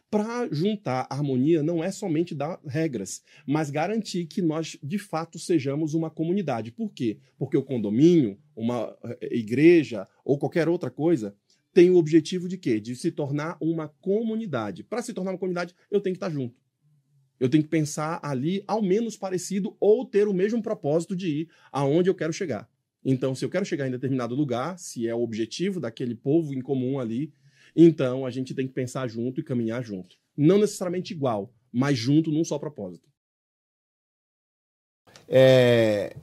[0.09, 5.93] Para juntar harmonia não é somente dar regras, mas garantir que nós de fato sejamos
[5.93, 6.71] uma comunidade.
[6.71, 7.17] Por quê?
[7.37, 11.35] Porque o condomínio, uma eh, igreja ou qualquer outra coisa
[11.73, 12.79] tem o objetivo de quê?
[12.79, 14.83] De se tornar uma comunidade.
[14.83, 16.59] Para se tornar uma comunidade, eu tenho que estar junto.
[17.39, 21.49] Eu tenho que pensar ali ao menos parecido ou ter o mesmo propósito de ir
[21.71, 22.69] aonde eu quero chegar.
[23.03, 26.61] Então, se eu quero chegar em determinado lugar, se é o objetivo daquele povo em
[26.61, 27.33] comum ali,
[27.75, 30.17] então, a gente tem que pensar junto e caminhar junto.
[30.35, 33.07] Não necessariamente igual, mas junto num só propósito.
[35.27, 36.15] É...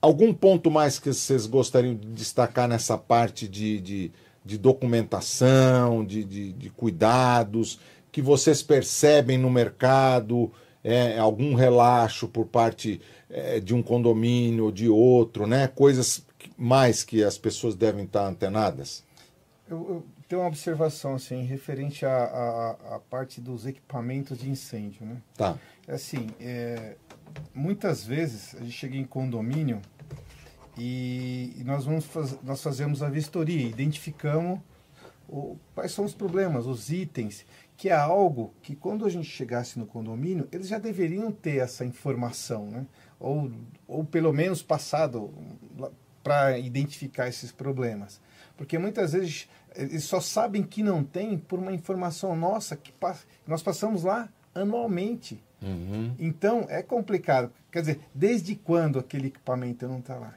[0.00, 4.12] Algum ponto mais que vocês gostariam de destacar nessa parte de, de,
[4.44, 7.78] de documentação, de, de, de, cuidados,
[8.10, 14.72] que vocês percebem no mercado, é, algum relaxo por parte é, de um condomínio ou
[14.72, 15.68] de outro, né?
[15.68, 16.26] Coisas
[16.58, 19.04] mais que as pessoas devem estar antenadas?
[19.70, 25.18] Eu, eu tem uma observação assim referente à, parte dos equipamentos de incêndio, né?
[25.36, 25.58] Tá.
[25.86, 26.96] É assim, é,
[27.54, 29.82] muitas vezes a gente chega em condomínio
[30.78, 34.58] e, e nós vamos faz, nós fazemos a vistoria, identificamos
[35.28, 37.44] o, quais são os problemas, os itens,
[37.76, 41.84] que é algo que quando a gente chegasse no condomínio eles já deveriam ter essa
[41.84, 42.86] informação, né?
[43.20, 43.52] Ou,
[43.86, 45.30] ou pelo menos passado
[46.22, 48.18] para identificar esses problemas,
[48.56, 52.92] porque muitas vezes eles só sabem que não tem por uma informação nossa que
[53.46, 55.42] nós passamos lá anualmente.
[55.62, 56.14] Uhum.
[56.18, 57.52] Então é complicado.
[57.70, 60.34] Quer dizer, desde quando aquele equipamento não está lá?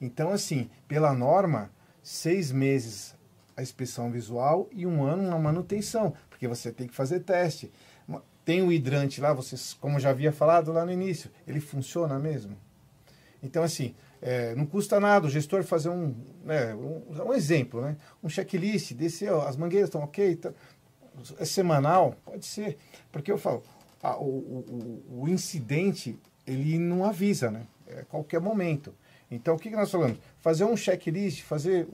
[0.00, 1.70] Então, assim, pela norma,
[2.02, 3.14] seis meses
[3.56, 7.70] a inspeção visual e um ano na manutenção, porque você tem que fazer teste.
[8.44, 12.56] Tem o hidrante lá, vocês, como já havia falado lá no início, ele funciona mesmo?
[13.42, 13.94] Então, assim,
[14.26, 17.94] é, não custa nada o gestor fazer um, né, um, um, exemplo, né?
[18.22, 20.50] Um checklist, descer, ó, as mangueiras estão ok, tá,
[21.38, 22.78] é semanal, pode ser.
[23.12, 23.62] Porque eu falo,
[24.02, 27.66] a, o, o, o, incidente, ele não avisa, né?
[27.86, 28.94] É qualquer momento.
[29.30, 30.16] Então, o que, que nós falamos?
[30.40, 31.86] Fazer um checklist, fazer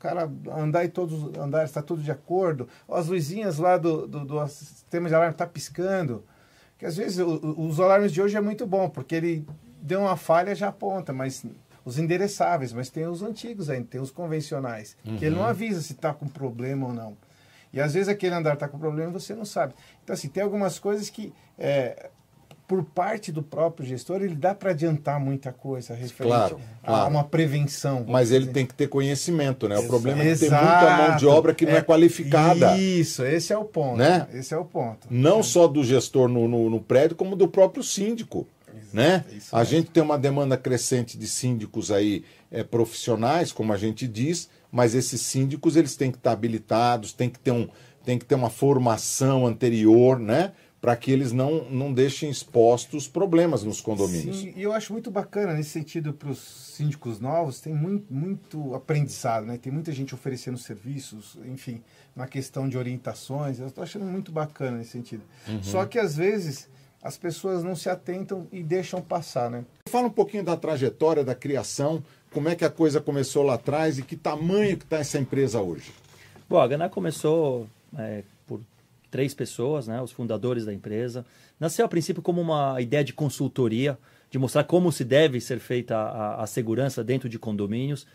[0.00, 2.68] cara andar em todos os andares, está tudo de acordo.
[2.88, 6.24] As luzinhas lá do, do, do sistema de alarme está piscando.
[6.76, 9.46] Que às vezes o, os alarmes de hoje é muito bom, porque ele
[9.84, 11.44] deu uma falha já aponta, mas
[11.84, 15.18] os endereçáveis, mas tem os antigos ainda, tem os convencionais, uhum.
[15.18, 15.48] que ele não uhum.
[15.48, 17.16] avisa se está com problema ou não.
[17.70, 19.74] E às vezes aquele andar está com problema e você não sabe.
[20.02, 22.08] Então, assim, tem algumas coisas que é,
[22.66, 27.10] por parte do próprio gestor, ele dá para adiantar muita coisa referente claro, a claro.
[27.10, 28.06] uma prevenção.
[28.08, 29.76] Mas ele tem que ter conhecimento, né?
[29.78, 32.76] O problema é que tem muita mão de obra que não é, é qualificada.
[32.78, 33.98] Isso, esse é o ponto.
[33.98, 34.26] Né?
[34.32, 35.06] Esse é o ponto.
[35.10, 35.42] Não é.
[35.42, 38.46] só do gestor no, no, no, prédio, como do próprio síndico.
[38.94, 39.24] Né?
[39.50, 44.48] a gente tem uma demanda crescente de síndicos aí é, profissionais, como a gente diz,
[44.70, 47.68] mas esses síndicos eles têm que estar habilitados, tem que ter, um,
[48.04, 50.52] tem que ter uma formação anterior, né?
[50.84, 54.40] para que eles não, não deixem expostos problemas nos condomínios.
[54.40, 58.74] Sim, e eu acho muito bacana nesse sentido para os síndicos novos, tem muito, muito
[58.74, 59.56] aprendizado, né?
[59.56, 61.82] tem muita gente oferecendo serviços, enfim,
[62.14, 65.22] na questão de orientações, eu estou achando muito bacana nesse sentido.
[65.48, 65.62] Uhum.
[65.62, 66.68] Só que às vezes
[67.04, 69.50] as pessoas não se atentam e deixam passar.
[69.50, 69.62] Né?
[69.90, 73.98] Fala um pouquinho da trajetória, da criação, como é que a coisa começou lá atrás
[73.98, 75.92] e que tamanho que está essa empresa hoje?
[76.48, 78.24] Bom, a Gana começou é,
[79.10, 81.26] três pessoas, né, os fundadores da empresa.
[81.60, 83.98] Nasceu a princípio como uma ideia de consultoria,
[84.30, 88.06] de mostrar como se deve ser feita a, a segurança dentro de condomínios.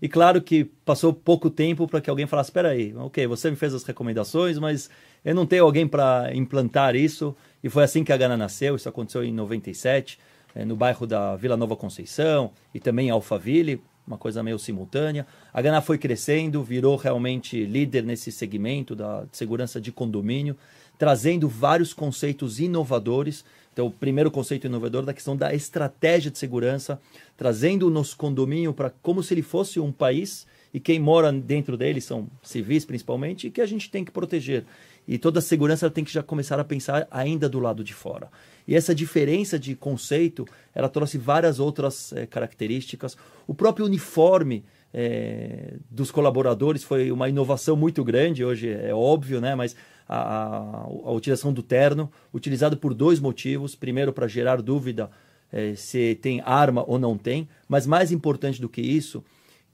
[0.00, 3.56] E claro que passou pouco tempo para que alguém falasse: espera aí, ok, você me
[3.56, 4.88] fez as recomendações, mas
[5.24, 7.36] eu não tenho alguém para implantar isso.
[7.62, 8.76] E foi assim que a Gana nasceu.
[8.76, 10.18] Isso aconteceu em 97,
[10.54, 15.26] eh, no bairro da Vila Nova Conceição e também em Alphaville uma coisa meio simultânea.
[15.52, 20.56] A Gana foi crescendo, virou realmente líder nesse segmento da segurança de condomínio,
[20.96, 23.44] trazendo vários conceitos inovadores.
[23.72, 27.00] Então, o primeiro conceito inovador da questão da estratégia de segurança,
[27.36, 31.76] trazendo o nosso condomínio para como se ele fosse um país e quem mora dentro
[31.76, 34.64] dele são civis principalmente e que a gente tem que proteger.
[35.08, 38.28] E toda a segurança tem que já começar a pensar ainda do lado de fora.
[38.66, 43.16] E essa diferença de conceito, ela trouxe várias outras é, características.
[43.46, 49.54] O próprio uniforme é, dos colaboradores foi uma inovação muito grande, hoje é óbvio, né?
[49.54, 49.74] mas
[50.06, 53.74] a, a, utilização do terno, utilizado por dois motivos.
[53.74, 55.10] Primeiro, para gerar dúvida
[55.50, 59.24] é, se tem arma ou não tem, mas mais importante do que isso,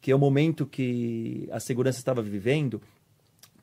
[0.00, 2.80] que é o momento que a segurança estava vivendo,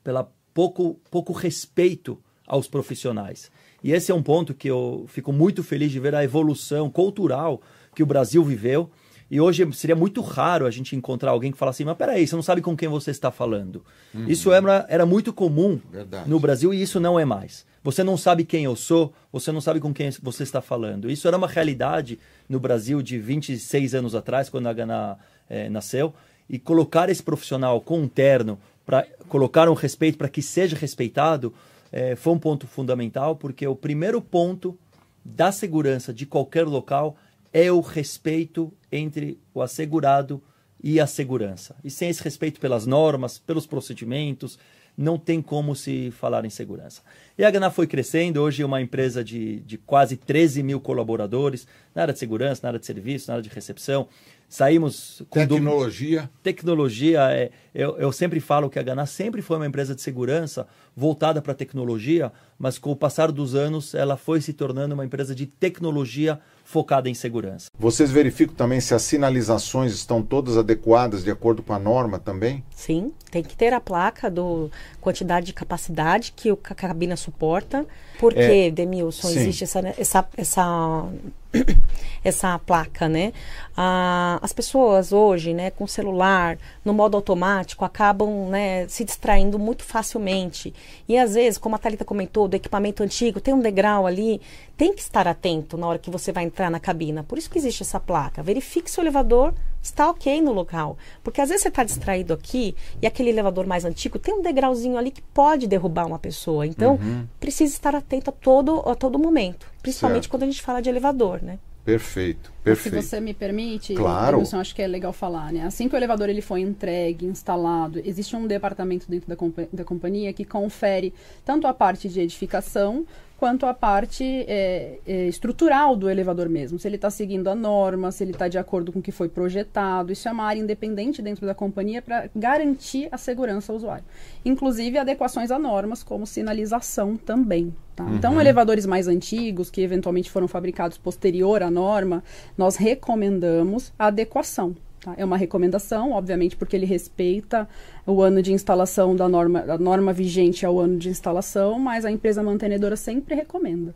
[0.04, 3.50] pela pouco, pouco respeito aos profissionais.
[3.82, 7.60] E esse é um ponto que eu fico muito feliz de ver a evolução cultural
[7.94, 8.90] que o Brasil viveu.
[9.30, 12.36] E hoje seria muito raro a gente encontrar alguém que fala assim, mas peraí, você
[12.36, 13.82] não sabe com quem você está falando.
[14.14, 14.26] Uhum.
[14.28, 16.28] Isso era, era muito comum Verdade.
[16.28, 17.64] no Brasil e isso não é mais.
[17.82, 21.10] Você não sabe quem eu sou, você não sabe com quem você está falando.
[21.10, 26.14] Isso era uma realidade no Brasil de 26 anos atrás, quando a Gana é, nasceu.
[26.48, 31.54] E colocar esse profissional com um terno, para colocar um respeito para que seja respeitado,
[31.90, 34.78] é, foi um ponto fundamental, porque o primeiro ponto
[35.24, 37.16] da segurança de qualquer local
[37.52, 40.42] é o respeito entre o assegurado
[40.82, 41.76] e a segurança.
[41.84, 44.58] E sem esse respeito pelas normas, pelos procedimentos,
[44.96, 47.02] não tem como se falar em segurança.
[47.36, 51.66] E a Gana foi crescendo, hoje é uma empresa de, de quase 13 mil colaboradores,
[51.94, 54.08] na área de segurança, na área de serviço, na área de recepção.
[54.52, 56.28] Saímos com tecnologia.
[56.42, 60.66] Tecnologia, é, eu, eu sempre falo que a Gana sempre foi uma empresa de segurança
[60.94, 65.34] voltada para tecnologia, mas com o passar dos anos ela foi se tornando uma empresa
[65.34, 67.70] de tecnologia focada em segurança.
[67.78, 72.62] Vocês verificam também se as sinalizações estão todas adequadas de acordo com a norma também?
[72.76, 77.86] Sim, tem que ter a placa do quantidade de capacidade que a cabina suporta.
[78.22, 79.40] Por que, é, Demilson, sim.
[79.40, 81.08] existe essa, essa, essa
[82.22, 83.32] essa placa, né?
[83.76, 89.82] Ah, as pessoas hoje, né, com celular, no modo automático, acabam né, se distraindo muito
[89.82, 90.72] facilmente.
[91.08, 94.40] E às vezes, como a Thalita comentou, do equipamento antigo, tem um degrau ali,
[94.76, 97.24] tem que estar atento na hora que você vai entrar na cabina.
[97.24, 98.40] Por isso que existe essa placa.
[98.40, 100.96] Verifique se o elevador está ok no local.
[101.22, 104.96] Porque às vezes você está distraído aqui e aquele elevador mais antigo tem um degrauzinho
[104.96, 106.66] ali que pode derrubar uma pessoa.
[106.66, 107.26] Então, uhum.
[107.40, 109.66] precisa estar atento a todo, a todo momento.
[109.82, 110.30] Principalmente certo.
[110.30, 111.58] quando a gente fala de elevador, né?
[111.84, 113.02] Perfeito, perfeito.
[113.02, 114.38] Se você me permite, claro.
[114.38, 115.64] Wilson, acho que é legal falar, né?
[115.66, 119.82] Assim que o elevador ele foi entregue, instalado, existe um departamento dentro da, compa da
[119.82, 121.12] companhia que confere
[121.44, 123.04] tanto a parte de edificação
[123.42, 126.78] quanto a parte é, é, estrutural do elevador mesmo.
[126.78, 129.28] Se ele está seguindo a norma, se ele está de acordo com o que foi
[129.28, 130.12] projetado.
[130.12, 134.04] Isso é uma área independente dentro da companhia para garantir a segurança ao usuário.
[134.44, 137.74] Inclusive adequações a normas, como sinalização também.
[137.96, 138.04] Tá?
[138.04, 138.14] Uhum.
[138.14, 142.22] Então, elevadores mais antigos, que eventualmente foram fabricados posterior à norma,
[142.56, 144.76] nós recomendamos a adequação.
[145.02, 145.14] Tá?
[145.16, 147.68] É uma recomendação, obviamente, porque ele respeita
[148.06, 152.10] o ano de instalação da norma, a norma vigente ao ano de instalação, mas a
[152.10, 153.92] empresa mantenedora sempre recomenda.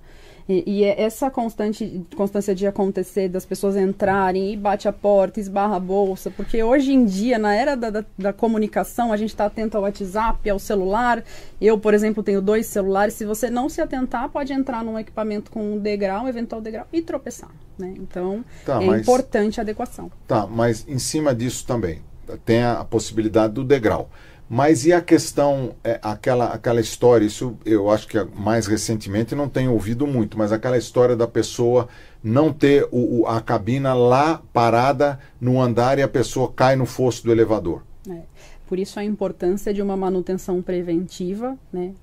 [0.48, 5.40] E, e é essa constante constância de acontecer, das pessoas entrarem e bate a porta,
[5.40, 9.30] esbarra a bolsa, porque hoje em dia, na era da, da, da comunicação, a gente
[9.30, 11.24] está atento ao WhatsApp, ao celular.
[11.60, 13.14] Eu, por exemplo, tenho dois celulares.
[13.14, 16.86] Se você não se atentar, pode entrar num equipamento com um degrau, um eventual degrau,
[16.92, 17.50] e tropeçar.
[17.76, 17.94] Né?
[17.96, 20.10] Então, tá, é mas, importante a adequação.
[20.26, 22.02] Tá, mas em cima disso também,
[22.44, 24.08] tem a possibilidade do degrau.
[24.48, 29.48] Mas e a questão, é, aquela, aquela história, isso eu acho que mais recentemente não
[29.48, 31.88] tenho ouvido muito, mas aquela história da pessoa
[32.22, 36.86] não ter o, o, a cabina lá parada no andar e a pessoa cai no
[36.86, 37.82] fosso do elevador.
[38.08, 38.22] É.
[38.66, 41.94] Por isso a importância de uma manutenção preventiva, né,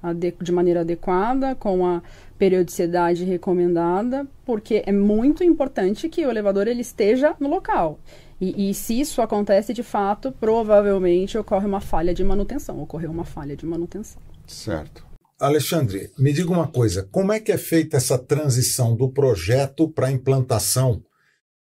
[0.41, 2.01] de maneira adequada, com a
[2.37, 7.99] periodicidade recomendada, porque é muito importante que o elevador ele esteja no local.
[8.39, 12.81] E, e, se isso acontece de fato, provavelmente ocorre uma falha de manutenção.
[12.81, 14.21] Ocorreu uma falha de manutenção.
[14.45, 15.05] Certo.
[15.39, 20.07] Alexandre, me diga uma coisa: como é que é feita essa transição do projeto para
[20.07, 21.03] a implantação,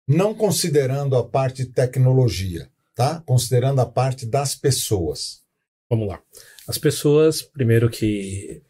[0.06, 3.22] não considerando a parte de tecnologia, tá?
[3.26, 5.42] Considerando a parte das pessoas.
[5.88, 6.20] Vamos lá.
[6.66, 8.62] As pessoas, primeiro que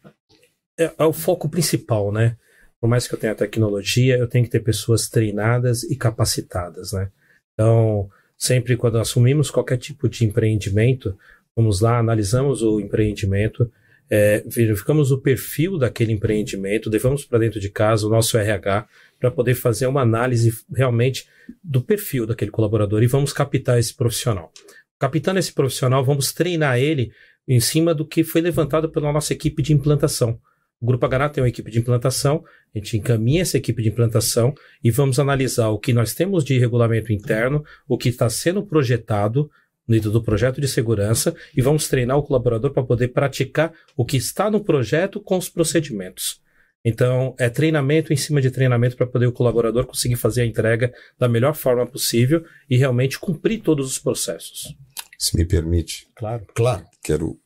[0.77, 2.37] é, é o foco principal, né?
[2.79, 7.09] Por mais que eu tenha tecnologia, eu tenho que ter pessoas treinadas e capacitadas, né?
[7.57, 11.17] Então, sempre quando assumimos qualquer tipo de empreendimento,
[11.55, 13.71] vamos lá, analisamos o empreendimento,
[14.07, 18.87] é, verificamos o perfil daquele empreendimento, levamos para dentro de casa o nosso RH
[19.19, 21.27] para poder fazer uma análise realmente
[21.63, 24.51] do perfil daquele colaborador e vamos captar esse profissional.
[24.99, 27.11] Captando esse profissional, vamos treinar ele
[27.47, 30.39] em cima do que foi levantado pela nossa equipe de implantação.
[30.79, 34.53] O Grupo H tem uma equipe de implantação, a gente encaminha essa equipe de implantação
[34.83, 39.49] e vamos analisar o que nós temos de regulamento interno, o que está sendo projetado
[39.87, 44.17] dentro do projeto de segurança e vamos treinar o colaborador para poder praticar o que
[44.17, 46.41] está no projeto com os procedimentos.
[46.85, 50.93] Então, é treinamento em cima de treinamento para poder o colaborador conseguir fazer a entrega
[51.17, 54.75] da melhor forma possível e realmente cumprir todos os processos.
[55.17, 56.07] Se me permite.
[56.15, 56.45] Claro.
[56.53, 56.85] Claro.
[57.03, 57.39] Quero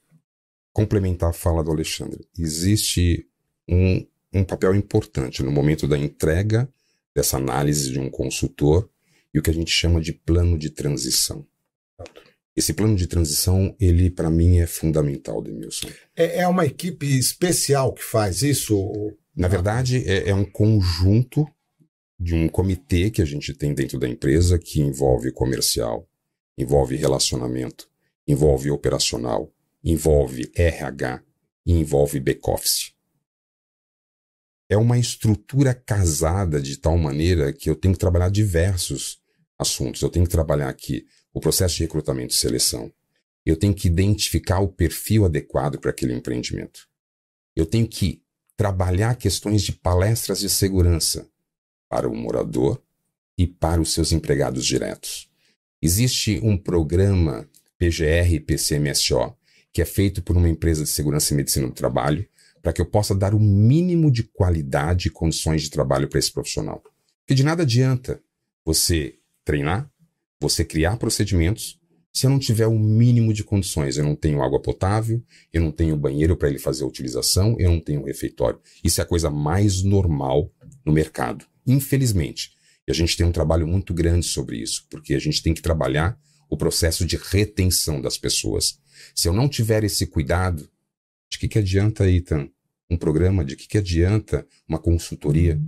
[0.73, 2.25] complementar a fala do Alexandre.
[2.37, 3.27] Existe
[3.67, 6.69] um, um papel importante no momento da entrega
[7.13, 8.89] dessa análise de um consultor
[9.33, 11.45] e o que a gente chama de plano de transição.
[12.55, 15.87] Esse plano de transição, ele para mim é fundamental, Demilson.
[16.15, 18.75] É, é, uma equipe especial que faz isso?
[19.35, 21.47] Na verdade, é, é um conjunto
[22.19, 26.07] de um comitê que a gente tem dentro da empresa que envolve comercial,
[26.57, 27.89] envolve relacionamento,
[28.27, 29.51] envolve operacional,
[29.83, 31.23] envolve RH
[31.65, 32.93] e envolve back-office.
[34.69, 39.21] É uma estrutura casada de tal maneira que eu tenho que trabalhar diversos
[39.59, 40.01] assuntos.
[40.01, 42.91] Eu tenho que trabalhar aqui o processo de recrutamento e seleção.
[43.45, 46.87] Eu tenho que identificar o perfil adequado para aquele empreendimento.
[47.55, 48.23] Eu tenho que
[48.55, 51.27] trabalhar questões de palestras de segurança
[51.89, 52.81] para o morador
[53.37, 55.29] e para os seus empregados diretos.
[55.81, 59.35] Existe um programa PGR e PCMSO
[59.73, 62.27] que é feito por uma empresa de segurança e medicina do trabalho,
[62.61, 66.31] para que eu possa dar o mínimo de qualidade e condições de trabalho para esse
[66.31, 66.81] profissional.
[67.21, 68.21] Porque de nada adianta
[68.63, 69.89] você treinar,
[70.39, 71.81] você criar procedimentos,
[72.13, 73.97] se eu não tiver o mínimo de condições.
[73.97, 77.71] Eu não tenho água potável, eu não tenho banheiro para ele fazer a utilização, eu
[77.71, 78.59] não tenho refeitório.
[78.83, 80.51] Isso é a coisa mais normal
[80.85, 82.51] no mercado, infelizmente.
[82.87, 85.61] E a gente tem um trabalho muito grande sobre isso, porque a gente tem que
[85.61, 86.19] trabalhar
[86.49, 88.77] o processo de retenção das pessoas.
[89.15, 90.69] Se eu não tiver esse cuidado,
[91.29, 92.49] de que, que adianta, Ethan,
[92.89, 93.45] um programa?
[93.45, 95.59] De que, que adianta uma consultoria?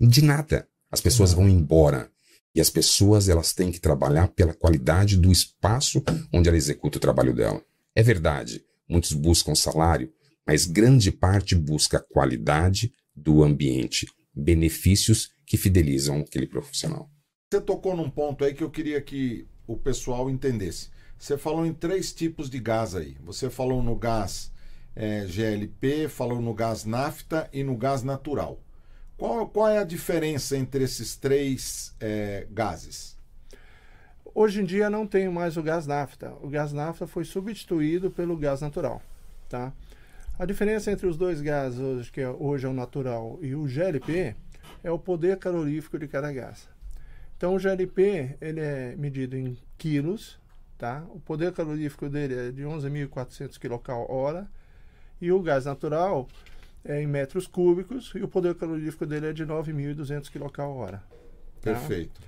[0.00, 0.68] De nada.
[0.90, 2.10] As pessoas vão embora.
[2.54, 7.00] E as pessoas elas têm que trabalhar pela qualidade do espaço onde ela executa o
[7.00, 7.62] trabalho dela.
[7.94, 10.12] É verdade, muitos buscam salário,
[10.46, 17.10] mas grande parte busca a qualidade do ambiente, benefícios que fidelizam aquele profissional.
[17.52, 20.88] Você tocou num ponto aí que eu queria que o pessoal entendesse.
[21.18, 23.16] Você falou em três tipos de gás aí.
[23.24, 24.52] Você falou no gás
[24.94, 28.60] é, GLP, falou no gás nafta e no gás natural.
[29.16, 33.16] Qual, qual é a diferença entre esses três é, gases?
[34.34, 36.34] Hoje em dia não tem mais o gás nafta.
[36.42, 39.02] O gás nafta foi substituído pelo gás natural.
[39.48, 39.72] Tá?
[40.38, 44.36] A diferença entre os dois gases, que é, hoje é o natural, e o GLP,
[44.84, 46.68] é o poder calorífico de cada gás.
[47.36, 50.38] Então o GLP ele é medido em quilos
[50.78, 51.04] Tá?
[51.08, 54.46] O poder calorífico dele é de 11.400 kcal
[55.20, 56.28] e o gás natural
[56.84, 60.86] é em metros cúbicos e o poder calorífico dele é de 9.200 kcal.
[60.86, 61.02] Tá?
[61.62, 62.20] Perfeito.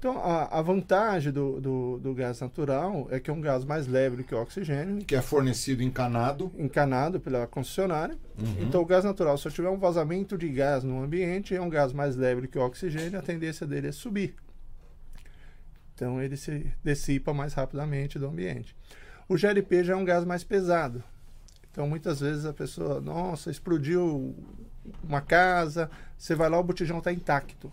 [0.00, 3.86] Então, a, a vantagem do, do, do, gás natural é que é um gás mais
[3.86, 5.04] leve do que o oxigênio.
[5.04, 6.50] Que é fornecido encanado.
[6.58, 8.16] Encanado pela concessionária.
[8.38, 8.62] Uhum.
[8.62, 11.68] Então, o gás natural, se eu tiver um vazamento de gás no ambiente, é um
[11.68, 14.34] gás mais leve do que o oxigênio, a tendência dele é subir.
[16.00, 18.74] Então, ele se dissipa mais rapidamente do ambiente.
[19.28, 21.04] O GLP já é um gás mais pesado.
[21.70, 24.34] Então, muitas vezes a pessoa, nossa, explodiu
[25.04, 27.70] uma casa, você vai lá, o botijão está intacto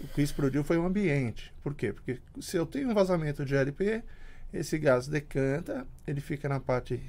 [0.00, 1.52] o que explodiu foi o ambiente.
[1.62, 1.92] Por quê?
[1.92, 4.02] Porque se eu tenho um vazamento de LP,
[4.52, 7.00] esse gás decanta, ele fica na parte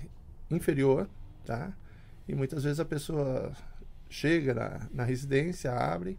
[0.49, 1.09] inferior,
[1.45, 1.73] tá?
[2.27, 3.51] E muitas vezes a pessoa
[4.09, 6.17] chega na, na residência, abre,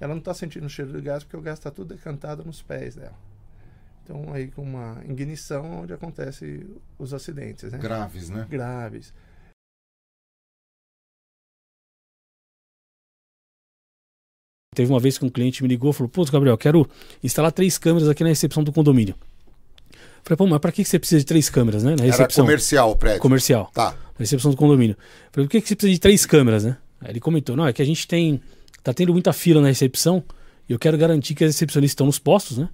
[0.00, 2.62] ela não está sentindo o cheiro do gás porque o gás está tudo decantado nos
[2.62, 3.29] pés dela.
[4.10, 6.66] Então, aí com uma ignição onde acontece
[6.98, 7.78] os acidentes, né?
[7.78, 8.44] Graves, né?
[8.50, 9.14] Graves.
[14.74, 16.90] Teve uma vez que um cliente me ligou e falou: Pô, Gabriel, quero
[17.22, 19.14] instalar três câmeras aqui na recepção do condomínio.
[20.24, 21.94] Falei, pô, mas pra que você precisa de três câmeras, né?
[21.96, 22.42] Na recepção.
[22.44, 23.20] Era comercial o prédio.
[23.20, 23.70] Comercial.
[23.72, 23.92] Tá.
[23.92, 24.96] Na recepção do condomínio.
[25.30, 26.76] Falei, por que, que você precisa de três câmeras, né?
[27.00, 28.40] Aí ele comentou, não, é que a gente tem.
[28.82, 30.22] tá tendo muita fila na recepção
[30.68, 32.68] e eu quero garantir que as recepcionistas estão nos postos, né?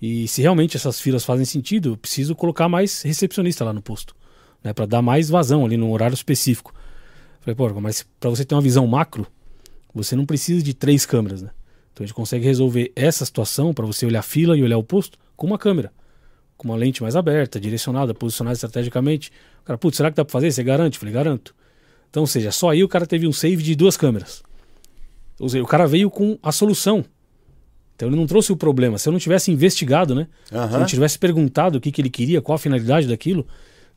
[0.00, 4.14] E se realmente essas filas fazem sentido, eu preciso colocar mais recepcionista lá no posto,
[4.62, 4.72] né?
[4.72, 6.72] Para dar mais vazão ali no horário específico.
[7.40, 9.26] Falei, pô, mas para você ter uma visão macro,
[9.92, 11.50] você não precisa de três câmeras, né?
[11.92, 14.84] Então a gente consegue resolver essa situação para você olhar a fila e olhar o
[14.84, 15.92] posto com uma câmera,
[16.56, 19.32] com uma lente mais aberta, direcionada, posicionada estrategicamente.
[19.62, 20.52] O cara, putz, será que dá para fazer?
[20.52, 20.98] Você garante?
[20.98, 21.54] Falei, garanto.
[22.08, 24.42] Então, ou seja, só aí o cara teve um save de duas câmeras.
[25.40, 27.04] Ou seja, o cara veio com a solução.
[27.98, 28.96] Então ele não trouxe o problema.
[28.96, 30.28] Se eu não tivesse investigado, né?
[30.52, 30.68] Uhum.
[30.68, 33.44] Se eu não tivesse perguntado o que, que ele queria, qual a finalidade daquilo.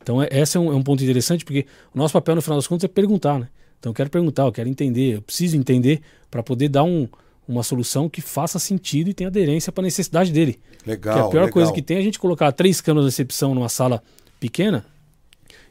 [0.02, 2.58] Então, é, esse é um, é um ponto interessante, porque o nosso papel, no final
[2.58, 3.48] das contas, é perguntar, né?
[3.80, 7.08] Então eu quero perguntar, eu quero entender, eu preciso entender para poder dar um,
[7.48, 10.60] uma solução que faça sentido e tenha aderência para a necessidade dele.
[10.84, 11.14] Legal.
[11.14, 11.54] Porque a pior legal.
[11.54, 14.02] coisa que tem é a gente colocar três câmeras de recepção numa sala
[14.40, 14.84] pequena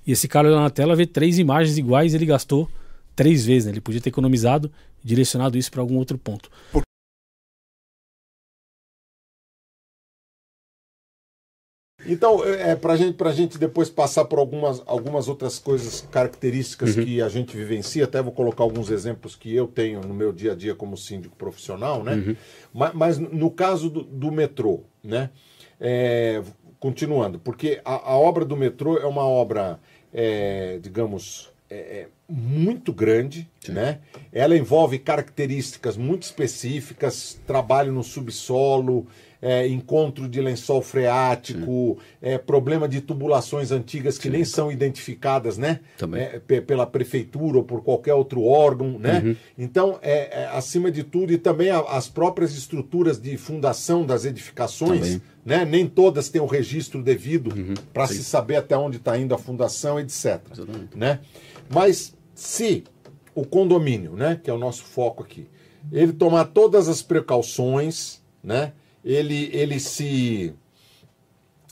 [0.07, 2.69] e esse cara lá na tela vê três imagens iguais e ele gastou
[3.15, 3.67] três vezes.
[3.67, 3.73] Né?
[3.73, 4.71] Ele podia ter economizado,
[5.05, 6.51] direcionado isso para algum outro ponto.
[6.73, 6.83] Por...
[12.11, 17.05] Então, é, para gente, a gente depois passar por algumas, algumas outras coisas, características uhum.
[17.05, 20.53] que a gente vivencia, até vou colocar alguns exemplos que eu tenho no meu dia
[20.53, 22.15] a dia como síndico profissional, né?
[22.15, 22.37] Uhum.
[22.75, 25.31] Mas, mas, no caso do, do metrô, né?
[25.81, 26.43] É,
[26.81, 29.79] continuando, porque a, a, obra do metrô é uma obra,
[30.13, 33.73] é, digamos, é, é muito grande, Sim.
[33.73, 34.01] né?
[34.33, 39.07] Ela envolve características muito específicas, trabalho no subsolo,
[39.43, 44.31] é, encontro de lençol freático, é, problema de tubulações antigas que Sim.
[44.31, 45.81] nem são identificadas, né?
[46.15, 49.23] É, pela prefeitura ou por qualquer outro órgão, né?
[49.25, 49.37] Uhum.
[49.57, 54.25] Então, é, é, acima de tudo, e também a, as próprias estruturas de fundação das
[54.25, 55.23] edificações, também.
[55.45, 55.65] né?
[55.65, 57.75] Nem todas têm o registro devido uhum.
[57.93, 60.41] para se saber até onde está indo a fundação, etc.
[60.53, 60.97] Exatamente.
[60.97, 61.21] Né?
[61.69, 62.85] Mas se
[63.35, 65.47] o condomínio, né, que é o nosso foco aqui,
[65.91, 68.73] ele tomar todas as precauções, né?
[69.05, 70.55] Ele, ele se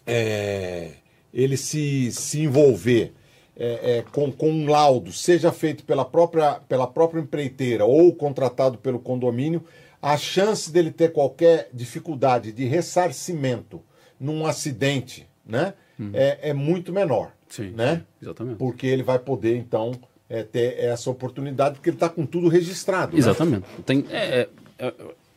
[0.06, 0.92] é,
[1.32, 3.12] ele se, se envolver
[3.56, 8.78] é, é, com, com um laudo, seja feito pela própria, pela própria empreiteira ou contratado
[8.78, 9.64] pelo condomínio,
[10.00, 13.82] a chance dele ter qualquer dificuldade de ressarcimento
[14.18, 16.10] num acidente né, uhum.
[16.14, 17.32] é, é muito menor.
[17.48, 18.04] Sim, né?
[18.22, 18.58] exatamente.
[18.58, 19.92] Porque ele vai poder, então,
[20.28, 23.12] é, ter essa oportunidade, porque ele está com tudo registrado.
[23.12, 23.18] Né?
[23.18, 23.62] Exatamente.
[23.62, 23.84] Né?
[23.84, 24.48] Tem, é,
[24.78, 24.92] é,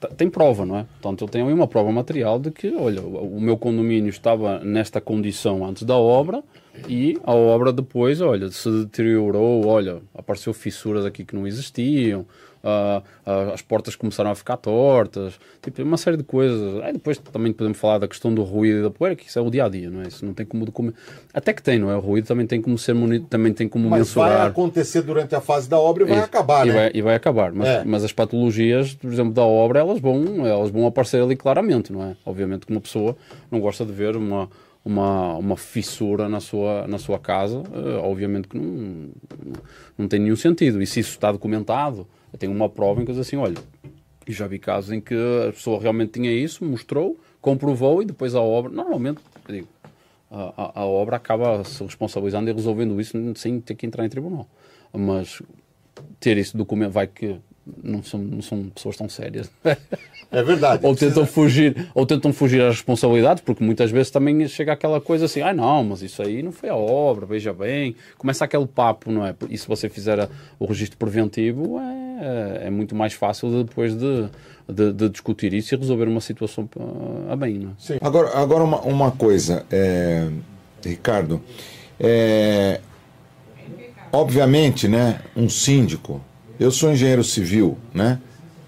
[0.10, 0.86] tem prova, não é?
[1.02, 5.00] Portanto, eu tenho aí uma prova material de que, olha, o meu condomínio estava nesta
[5.00, 6.44] condição antes da obra
[6.88, 12.26] e a obra depois, olha, se deteriorou, olha, apareceu fissuras aqui que não existiam,
[12.64, 16.82] uh, as portas começaram a ficar tortas, tipo, uma série de coisas.
[16.84, 19.42] Aí depois também podemos falar da questão do ruído e da poeira, que isso é
[19.42, 20.08] o dia a dia, não é?
[20.08, 21.00] Isso não tem como documentar.
[21.34, 21.96] Até que tem, não é?
[21.96, 22.96] O ruído também tem como ser
[23.30, 24.38] também tem como mas mensurar.
[24.38, 26.76] vai acontecer durante a fase da obra e vai acabar, e né?
[26.76, 27.84] Vai, e vai acabar, mas, é.
[27.86, 32.04] mas as patologias, por exemplo, da obra, elas vão, elas vão aparecer ali claramente, não
[32.04, 32.16] é?
[32.26, 33.16] Obviamente que uma pessoa
[33.50, 34.50] não gosta de ver uma
[34.84, 39.10] uma, uma fissura na sua, na sua casa, uh, obviamente que não,
[39.98, 40.82] não tem nenhum sentido.
[40.82, 43.58] E se isso está documentado, eu tenho uma prova em que diz assim, olha,
[44.28, 45.16] já vi casos em que
[45.48, 49.68] a pessoa realmente tinha isso, mostrou, comprovou e depois a obra, normalmente, digo,
[50.30, 54.10] a, a, a, obra acaba se responsabilizando e resolvendo isso sem ter que entrar em
[54.10, 54.48] tribunal.
[54.94, 55.42] Mas
[56.20, 57.38] ter isso documento vai que
[57.84, 59.52] não são, não são pessoas tão sérias.
[60.32, 60.86] É verdade.
[60.88, 65.26] ou tentam fugir, ou tentam fugir às responsabilidades, porque muitas vezes também chega aquela coisa
[65.26, 67.96] assim, ah não, mas isso aí não foi a obra, veja bem.
[68.18, 69.36] Começa aquele papo, não é?
[69.50, 72.11] E se você fizer o registro preventivo, é,
[72.64, 74.30] é muito mais fácil depois de
[74.72, 76.70] de, de, discutir isso e resolver uma situação
[77.30, 77.70] a bem.
[77.90, 77.98] É?
[78.02, 80.30] Agora, agora uma, uma coisa, é,
[80.84, 81.42] Ricardo.
[82.00, 82.80] É,
[84.12, 86.22] obviamente, né, um síndico,
[86.60, 88.20] eu sou engenheiro civil, né,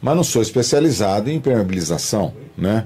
[0.01, 2.85] mas não sou especializado em impermeabilização, né.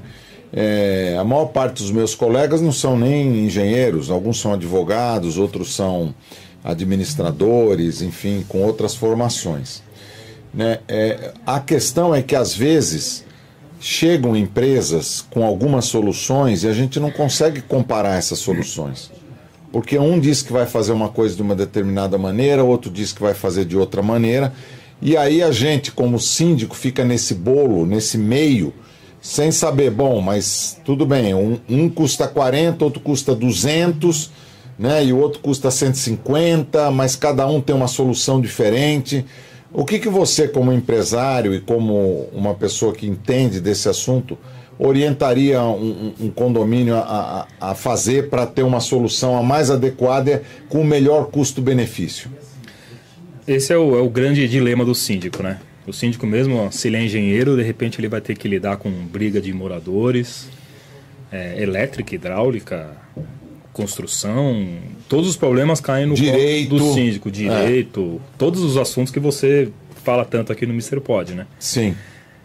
[0.53, 5.75] É, a maior parte dos meus colegas não são nem engenheiros, alguns são advogados, outros
[5.75, 6.15] são
[6.63, 9.83] administradores, enfim, com outras formações.
[10.57, 10.79] Né?
[10.87, 13.23] É, a questão é que às vezes
[13.79, 19.11] chegam empresas com algumas soluções e a gente não consegue comparar essas soluções.
[19.71, 23.21] Porque um diz que vai fazer uma coisa de uma determinada maneira, outro diz que
[23.21, 24.51] vai fazer de outra maneira,
[24.99, 28.73] e aí a gente, como síndico, fica nesse bolo, nesse meio,
[29.21, 34.31] sem saber, bom, mas tudo bem, um, um custa 40, outro custa 200,
[34.79, 39.23] né, e o outro custa 150, mas cada um tem uma solução diferente.
[39.71, 44.37] O que, que você, como empresário e como uma pessoa que entende desse assunto,
[44.79, 50.43] orientaria um, um condomínio a, a, a fazer para ter uma solução a mais adequada
[50.69, 52.29] com o melhor custo-benefício?
[53.47, 55.59] Esse é o, é o, grande dilema do síndico, né?
[55.85, 58.89] O síndico mesmo, se ele é engenheiro, de repente ele vai ter que lidar com
[58.91, 60.49] briga de moradores,
[61.31, 62.91] é, elétrica, hidráulica,
[63.77, 64.67] construção,
[65.07, 68.37] todos os problemas caem no direito do síndico, direito, é.
[68.37, 69.69] todos os assuntos que você
[70.03, 71.45] fala tanto aqui no Mister Pod, né?
[71.59, 71.95] Sim.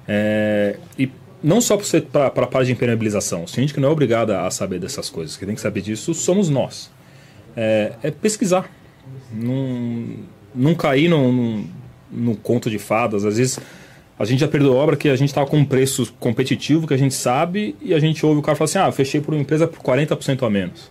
[0.07, 1.11] É, e
[1.43, 1.79] não só
[2.13, 5.47] para a parte de impermeabilização, o síndico não é obrigado a saber dessas coisas, quem
[5.47, 6.91] tem que saber disso somos nós.
[7.57, 8.71] É, é pesquisar,
[9.33, 10.05] não,
[10.55, 11.65] não cair no, no,
[12.11, 13.25] no, conto de fadas.
[13.25, 13.59] Às vezes
[14.19, 16.99] a gente já perdeu obra que a gente estava com um preço competitivo que a
[16.99, 19.67] gente sabe e a gente ouve o cara falar assim: ah, fechei por uma empresa
[19.67, 20.91] por 40% a menos.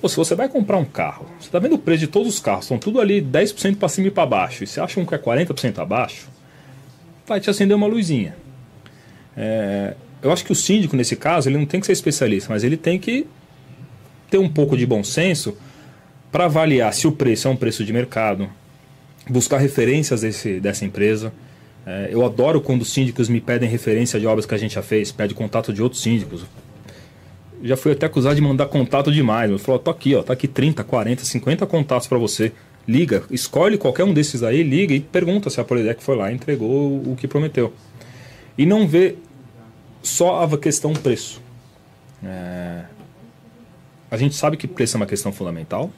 [0.00, 2.40] Pô, se você vai comprar um carro, você está vendo o preço de todos os
[2.40, 5.14] carros, estão tudo ali 10% para cima e para baixo, e você acha um que
[5.14, 6.28] é 40% abaixo,
[7.26, 8.36] vai te acender uma luzinha.
[9.36, 12.64] É, eu acho que o síndico, nesse caso, ele não tem que ser especialista, mas
[12.64, 13.26] ele tem que
[14.30, 15.56] ter um pouco de bom senso
[16.32, 18.48] para avaliar se o preço é um preço de mercado,
[19.28, 21.32] buscar referências desse, dessa empresa.
[21.86, 24.82] É, eu adoro quando os síndicos me pedem referência de obras que a gente já
[24.82, 26.44] fez, pede contato de outros síndicos.
[27.62, 29.50] Já fui até acusado de mandar contato demais.
[29.50, 32.52] Eu falou, tô aqui, ó, tá aqui 30, 40, 50 contatos para você.
[32.86, 36.34] Liga, escolhe qualquer um desses aí, liga e pergunta se a Polidec foi lá e
[36.34, 37.72] entregou o que prometeu.
[38.56, 39.16] E não vê
[40.02, 41.42] só a questão preço.
[42.24, 42.84] É...
[44.10, 45.90] A gente sabe que preço é uma questão fundamental.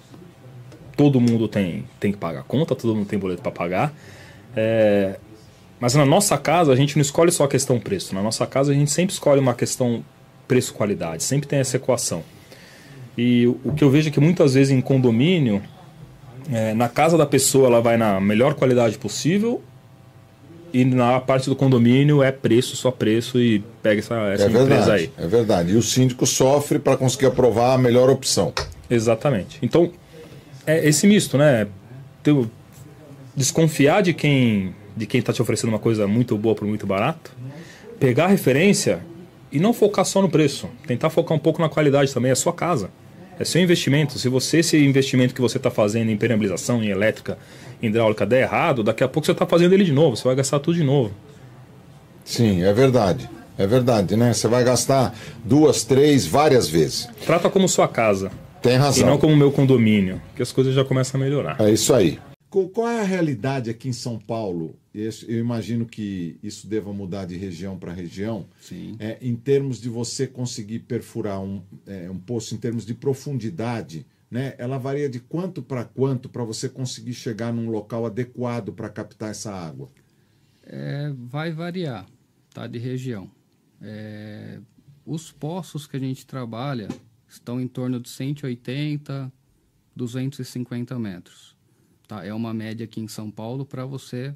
[0.96, 3.94] Todo mundo tem, tem que pagar conta, todo mundo tem boleto para pagar.
[4.56, 5.18] É...
[5.78, 8.14] Mas na nossa casa a gente não escolhe só a questão preço.
[8.14, 10.02] Na nossa casa a gente sempre escolhe uma questão
[10.48, 11.22] preço-qualidade.
[11.22, 12.24] Sempre tem essa equação.
[13.16, 15.62] E o que eu vejo é que muitas vezes em condomínio,
[16.50, 19.60] é, na casa da pessoa ela vai na melhor qualidade possível
[20.72, 24.66] e na parte do condomínio é preço, só preço e pega essa, essa é empresa
[24.66, 25.12] verdade, aí.
[25.18, 25.72] É verdade.
[25.72, 28.52] E o síndico sofre para conseguir aprovar a melhor opção.
[28.88, 29.58] Exatamente.
[29.62, 29.90] Então,
[30.66, 31.66] é esse misto, né?
[32.22, 32.48] Teu,
[33.34, 37.30] desconfiar de quem de quem está te oferecendo uma coisa muito boa por muito barato,
[38.00, 38.98] pegar a referência
[39.50, 40.68] e não focar só no preço.
[40.86, 42.30] Tentar focar um pouco na qualidade também.
[42.30, 42.90] É sua casa.
[43.38, 44.18] É seu investimento.
[44.18, 47.38] Se você, esse investimento que você está fazendo em impermeabilização, em elétrica,
[47.80, 50.58] hidráulica der errado, daqui a pouco você está fazendo ele de novo, você vai gastar
[50.58, 51.12] tudo de novo.
[52.24, 53.28] Sim, é verdade.
[53.56, 54.32] É verdade, né?
[54.32, 57.08] Você vai gastar duas, três, várias vezes.
[57.26, 58.30] Trata como sua casa.
[58.62, 59.06] Tem razão.
[59.06, 61.56] E não como meu condomínio, que as coisas já começam a melhorar.
[61.60, 62.18] É isso aí.
[62.50, 64.78] Qual é a realidade aqui em São Paulo?
[64.94, 68.46] Eu imagino que isso deva mudar de região para região.
[68.60, 68.96] Sim.
[68.98, 74.06] É, em termos de você conseguir perfurar um, é, um poço, em termos de profundidade,
[74.30, 74.54] né?
[74.58, 79.30] Ela varia de quanto para quanto para você conseguir chegar num local adequado para captar
[79.30, 79.88] essa água?
[80.64, 82.06] É, vai variar,
[82.52, 82.66] tá?
[82.66, 83.30] De região.
[83.80, 84.58] É,
[85.04, 86.88] os poços que a gente trabalha
[87.28, 89.32] estão em torno de 180,
[89.94, 91.47] 250 metros.
[92.08, 92.24] Tá?
[92.24, 94.34] É uma média aqui em São Paulo para você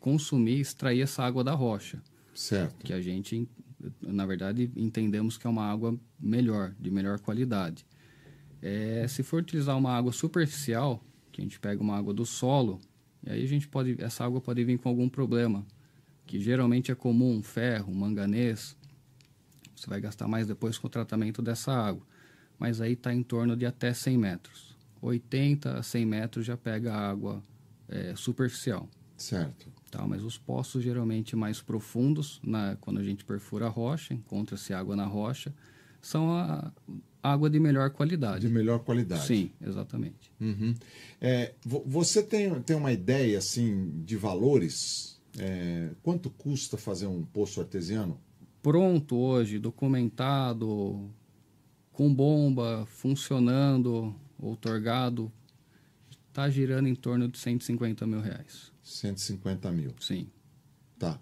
[0.00, 2.02] consumir, extrair essa água da rocha.
[2.34, 2.84] Certo.
[2.84, 3.48] Que a gente,
[4.02, 7.86] na verdade, entendemos que é uma água melhor, de melhor qualidade.
[8.60, 12.80] É, se for utilizar uma água superficial, que a gente pega uma água do solo,
[13.24, 15.64] e aí a gente pode, essa água pode vir com algum problema,
[16.26, 18.76] que geralmente é comum, ferro, manganês.
[19.76, 22.02] Você vai gastar mais depois com o tratamento dessa água.
[22.58, 24.69] Mas aí está em torno de até 100 metros.
[25.00, 27.42] 80 a 100 metros já pega água
[27.88, 28.88] é, superficial.
[29.16, 29.68] Certo.
[29.90, 34.72] Tá, mas os poços geralmente mais profundos, na, quando a gente perfura a rocha, encontra-se
[34.72, 35.52] água na rocha,
[36.00, 36.72] são a,
[37.22, 38.46] água de melhor qualidade.
[38.46, 39.26] De melhor qualidade.
[39.26, 40.32] Sim, exatamente.
[40.40, 40.74] Uhum.
[41.20, 47.60] É, você tem, tem uma ideia assim de valores É, quanto custa fazer um poço
[47.60, 48.18] artesiano?
[48.62, 51.08] Pronto hoje, documentado,
[51.92, 55.30] com bomba, funcionando, outorgado,
[56.28, 58.72] está girando em torno de 150 mil reais.
[58.82, 59.94] 150 mil.
[60.00, 60.28] Sim.
[60.98, 61.18] Tá.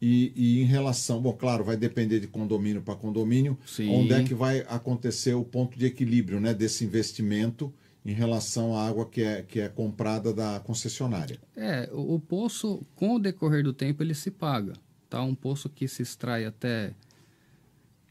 [0.00, 3.88] E, e em relação, bom, claro, vai depender de condomínio para condomínio, Sim.
[3.88, 7.72] onde é que vai acontecer o ponto de equilíbrio né, desse investimento
[8.04, 11.38] em relação à água que é, que é comprada da concessionária?
[11.56, 14.74] É, o, o poço, com o decorrer do tempo, ele se paga.
[15.08, 15.22] Tá?
[15.22, 16.92] Um poço que se extrai até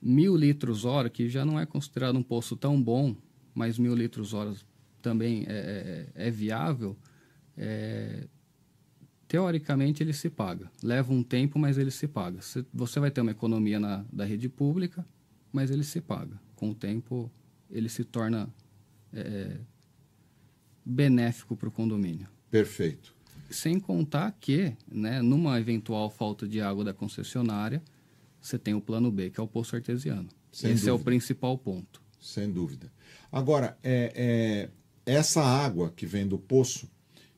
[0.02, 3.16] mil litros hora, que já não é considerado um poço tão bom,
[3.54, 4.54] mas mil litros hora
[5.02, 6.98] também é, é, é viável,
[7.58, 8.28] é,
[9.28, 10.72] teoricamente ele se paga.
[10.84, 12.40] Leva um tempo, mas ele se paga.
[12.74, 15.06] Você vai ter uma economia na, da rede pública,
[15.52, 16.40] mas ele se paga.
[16.56, 17.32] Com o tempo,
[17.70, 18.54] ele se torna
[19.14, 19.58] é,
[20.86, 22.28] benéfico para o condomínio.
[22.50, 23.16] Perfeito.
[23.50, 27.82] Sem contar que, né, numa eventual falta de água da concessionária,
[28.42, 30.30] você tem o plano B, que é o poço artesiano.
[30.52, 30.92] Sem Esse dúvida.
[30.92, 32.01] é o principal ponto.
[32.22, 32.92] Sem dúvida.
[33.32, 34.70] Agora, é,
[35.06, 36.88] é, essa água que vem do poço,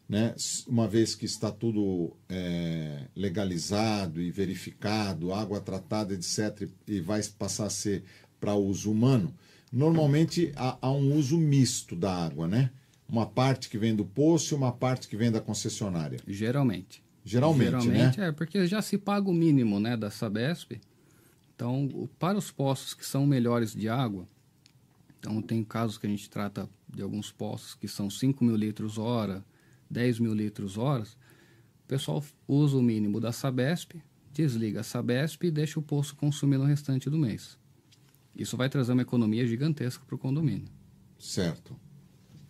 [0.08, 0.36] né,
[0.68, 7.68] uma vez que está tudo é, legalizado e verificado, água tratada, etc., e vai passar
[7.68, 8.04] a ser
[8.40, 9.34] para uso humano,
[9.72, 12.70] normalmente há, há, um uso misto da água, né?
[13.08, 16.20] Uma parte que vem do poço e uma parte que vem da concessionária.
[16.28, 17.02] Geralmente.
[17.24, 18.28] Geralmente, Geralmente né?
[18.28, 20.82] é, porque já se paga o mínimo né, da Sabesp.
[21.56, 24.28] Então, para os poços que são melhores de água,
[25.24, 28.98] então tem casos que a gente trata de alguns poços que são 5 mil litros
[28.98, 29.42] hora,
[29.90, 33.94] 10 mil litros horas, o pessoal usa o mínimo da Sabesp,
[34.34, 37.58] desliga a Sabesp e deixa o poço consumir no restante do mês.
[38.36, 40.68] Isso vai trazer uma economia gigantesca para o condomínio.
[41.18, 41.74] Certo.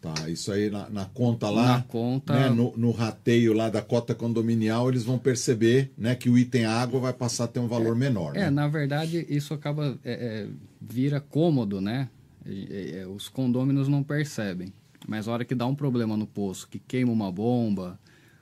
[0.01, 3.83] Tá, isso aí na, na conta lá, Na conta- né, no, no rateio lá da
[3.83, 7.67] cota condominial, eles vão perceber né, que o item água vai passar a ter um
[7.67, 8.35] valor menor.
[8.35, 8.49] É, né?
[8.49, 10.49] na verdade, isso acaba é, é,
[10.81, 12.09] vira cômodo, né?
[12.45, 14.73] É, os condôminos não percebem.
[15.07, 17.99] Mas a hora que dá um problema no poço, que queima uma bomba,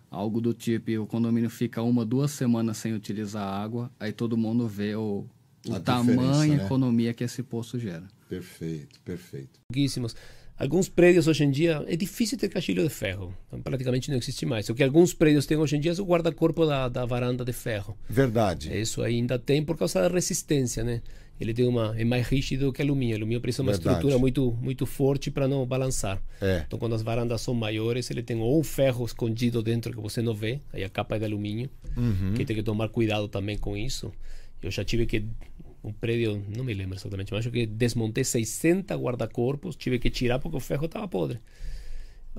[0.10, 4.12] algo do tipo, e o condomínio fica uma, duas semanas sem utilizar a água, aí
[4.12, 5.26] todo mundo vê o,
[5.68, 6.66] o A tamanho e né?
[6.66, 8.08] economia que esse poço gera.
[8.30, 9.60] Perfeito, perfeito.
[9.68, 10.16] pouquíssimos.
[10.58, 14.46] Alguns prédios hoje em dia é difícil ter caixilho de ferro, então, praticamente não existe
[14.46, 14.70] mais.
[14.70, 17.52] O que alguns prédios têm hoje em dia é o guarda-corpo da, da varanda de
[17.52, 17.98] ferro.
[18.08, 18.72] Verdade.
[18.80, 21.02] Isso ainda tem por causa da resistência, né?
[21.42, 23.16] Ele tem uma é mais rígido que alumínio.
[23.16, 23.96] Alumínio precisa de uma Verdade.
[23.96, 26.22] estrutura muito muito forte para não balançar.
[26.40, 26.64] É.
[26.68, 30.22] Então quando as varandas são maiores, ele tem ou um ferro escondido dentro que você
[30.22, 32.34] não vê, aí a capa é de alumínio, Uhum.
[32.36, 34.12] que tem que tomar cuidado também com isso.
[34.62, 35.26] Eu já tive que
[35.84, 40.38] um prédio, não me lembro exatamente, mas acho que desmontei 60 guarda-corpos, tive que tirar
[40.38, 41.40] porque o ferro estava podre.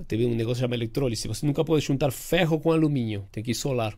[0.09, 1.28] Teve um negócio chamado eletrólise.
[1.28, 3.94] Você nunca pode juntar ferro com alumínio, tem que isolar.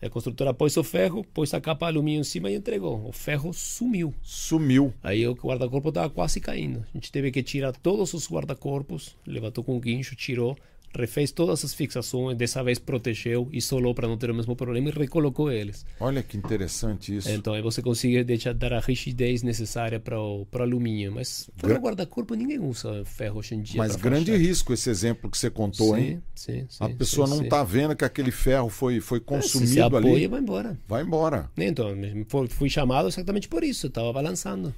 [0.00, 3.04] A construtora pôs o ferro, pôs a capa de alumínio em cima e entregou.
[3.08, 4.14] O ferro sumiu.
[4.22, 4.94] Sumiu.
[5.02, 6.84] Aí o guarda-corpo estava quase caindo.
[6.88, 10.56] A gente teve que tirar todos os guarda-corpos, levantou com o guincho, tirou,
[10.96, 14.92] refez todas as fixações, dessa vez protegeu, isolou para não ter o mesmo problema e
[14.92, 15.84] recolocou eles.
[16.00, 17.28] Olha que interessante isso.
[17.30, 21.12] Então aí você consegue deixar, dar a rigidez necessária para o para o alumínio.
[21.12, 23.78] Mas para Gra- o guarda-corpo ninguém usa ferro hoje em dia.
[23.78, 26.22] Mas pra grande risco esse exemplo que você contou, Sim, hein?
[26.34, 29.80] sim, sim, A pessoa sim, não está vendo que aquele ferro foi, foi consumido se
[29.80, 30.26] apoia, ali.
[30.26, 30.78] vai embora.
[30.88, 31.50] Vai embora.
[31.56, 31.88] Então,
[32.48, 34.74] fui chamado exatamente por isso, estava balançando.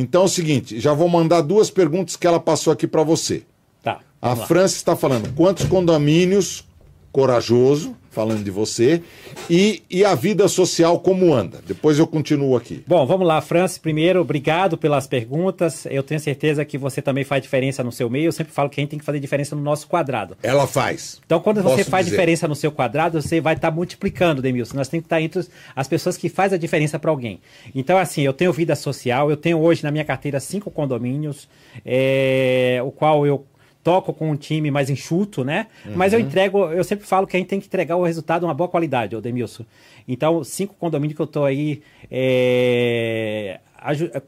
[0.00, 3.42] Então é o seguinte, já vou mandar duas perguntas que ela passou aqui para você.
[3.82, 3.98] Tá.
[4.22, 4.36] A.
[4.36, 6.64] França está falando quantos condomínios,
[7.12, 9.00] corajoso, falando de você,
[9.48, 11.60] e, e a vida social como anda.
[11.66, 12.82] Depois eu continuo aqui.
[12.86, 13.78] Bom, vamos lá, Francis.
[13.78, 15.86] Primeiro, obrigado pelas perguntas.
[15.86, 18.26] Eu tenho certeza que você também faz diferença no seu meio.
[18.26, 20.36] Eu sempre falo que a gente tem que fazer diferença no nosso quadrado.
[20.42, 21.20] Ela faz.
[21.24, 22.16] Então, quando você Posso faz dizer.
[22.16, 24.76] diferença no seu quadrado, você vai estar multiplicando, Demilson.
[24.76, 27.40] Nós temos que estar entre os- as pessoas que fazem a diferença para alguém.
[27.74, 31.48] Então, assim, eu tenho vida social, eu tenho hoje na minha carteira cinco condomínios,
[31.86, 33.44] é, o qual eu
[33.88, 35.66] toco com um time mais enxuto, né?
[35.96, 36.26] Mas eu Uhum.
[36.26, 39.16] entrego, eu sempre falo que a gente tem que entregar o resultado uma boa qualidade,
[39.16, 39.64] ô Demilson.
[40.06, 41.80] Então, cinco condomínios que eu estou aí
[42.10, 43.60] é,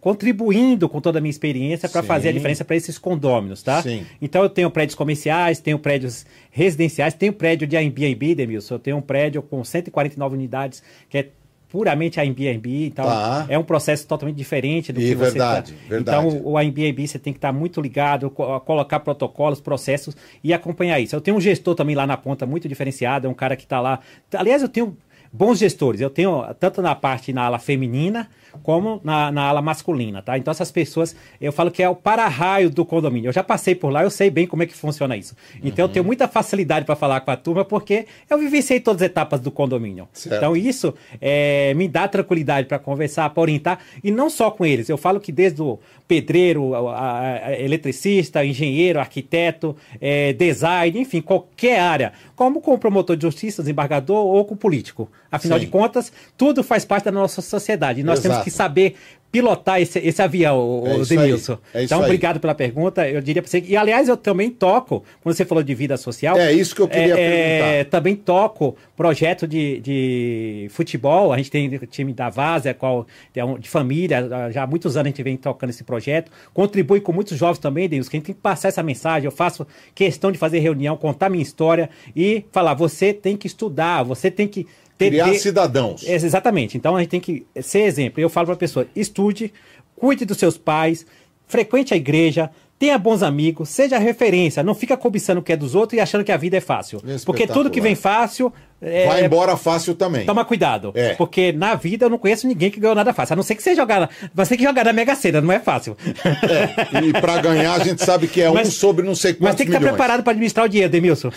[0.01, 3.83] contribuindo com toda a minha experiência para fazer a diferença para esses condôminos, tá?
[3.83, 4.07] Sim.
[4.23, 8.75] Então eu tenho prédios comerciais, tenho prédios residenciais, tenho prédio de Airbnb, Demilson.
[8.75, 11.29] Eu tenho um prédio com 149 unidades que é
[11.71, 13.47] puramente Airbnb, então Tá.
[13.49, 16.27] é um processo totalmente diferente do E que você verdade, tá- verdade.
[16.27, 20.99] Então o Airbnb você tem que estar muito ligado, co- colocar protocolos, processos e acompanhar
[21.01, 21.15] isso.
[21.15, 23.81] Eu tenho um gestor também lá na ponta muito diferenciado, é um cara que está
[23.81, 24.01] lá.
[24.35, 24.97] Aliás, eu tenho
[25.33, 26.01] bons gestores.
[26.01, 28.29] Eu tenho tanto na parte na ala feminina
[28.63, 30.37] como na, na ala masculina, tá?
[30.39, 33.29] Então essas pessoas, eu falo que é o para-raio do condomínio.
[33.29, 35.35] Eu já passei por lá, eu sei bem como é que funciona isso.
[35.63, 35.91] Então uhum.
[35.91, 39.41] eu tenho muita facilidade para falar com a turma porque eu vivenciei todas as etapas
[39.41, 40.09] do condomínio.
[40.13, 40.37] Certo.
[40.37, 44.89] Então isso é, me dá tranquilidade para conversar, para orientar e não só com eles.
[44.89, 45.79] Eu falo que desde o
[46.11, 53.17] pedreiro, a, a, eletricista, engenheiro, arquiteto, é, design, enfim, qualquer área, como com o promotor
[53.17, 55.09] de justiça, desembargador ou com o político.
[55.31, 55.67] Afinal Sim.
[55.67, 58.01] de contas, tudo faz parte da nossa sociedade.
[58.01, 58.29] E nós Exato.
[58.29, 58.97] temos que saber
[59.31, 61.59] pilotar esse, esse avião, o, é Denilson.
[61.73, 62.41] É então, obrigado aí.
[62.41, 63.09] pela pergunta.
[63.09, 63.63] Eu diria para você.
[63.67, 66.37] E, aliás, eu também toco, quando você falou de vida social.
[66.37, 67.73] É isso que eu queria é, perguntar.
[67.73, 71.33] É, também toco projeto de, de futebol.
[71.33, 73.07] A gente tem o time da Vaza, qual,
[73.59, 74.51] de família.
[74.51, 76.31] Já há muitos anos a gente vem tocando esse projeto.
[76.53, 79.27] Contribui com muitos jovens também, Denilson, que a gente tem que passar essa mensagem.
[79.27, 79.65] Eu faço
[79.95, 84.49] questão de fazer reunião, contar minha história e falar: você tem que estudar, você tem
[84.49, 84.67] que
[85.09, 86.03] Criar cidadãos.
[86.07, 86.77] Exatamente.
[86.77, 88.21] Então a gente tem que ser exemplo.
[88.21, 89.53] Eu falo para a pessoa: estude,
[89.97, 91.07] cuide dos seus pais,
[91.47, 95.75] frequente a igreja, tenha bons amigos, seja referência, não fica cobiçando o que é dos
[95.75, 96.99] outros e achando que a vida é fácil.
[97.27, 98.51] Porque tudo que vem fácil.
[98.83, 100.25] É, Vai embora fácil também.
[100.25, 100.91] Toma cuidado.
[100.95, 101.13] É.
[101.13, 103.35] Porque na vida eu não conheço ninguém que ganhou nada fácil.
[103.35, 104.09] A não ser que você jogar.
[104.35, 105.95] Você que jogar na Mega Sena, não é fácil.
[106.25, 107.05] É.
[107.05, 109.57] E para ganhar, a gente sabe que é mas, um sobre não sei quantos Mas
[109.57, 111.31] tem que estar preparado para administrar o dinheiro, Demilson.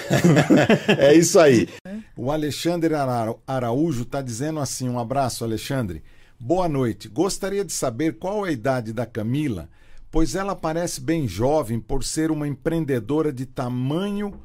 [0.98, 1.68] é isso aí.
[2.16, 2.94] O Alexandre
[3.48, 6.04] Araújo está dizendo assim: um abraço, Alexandre.
[6.40, 7.08] Boa noite.
[7.08, 9.70] Gostaria de saber qual é a idade da Camila
[10.14, 14.40] pois ela parece bem jovem por ser uma empreendedora de tamanho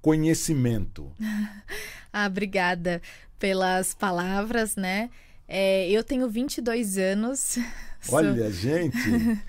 [0.00, 1.12] conhecimento.
[2.12, 3.02] ah, obrigada
[3.36, 5.10] pelas palavras, né?
[5.48, 7.58] É, eu tenho 22 anos.
[8.10, 8.96] Olha, gente,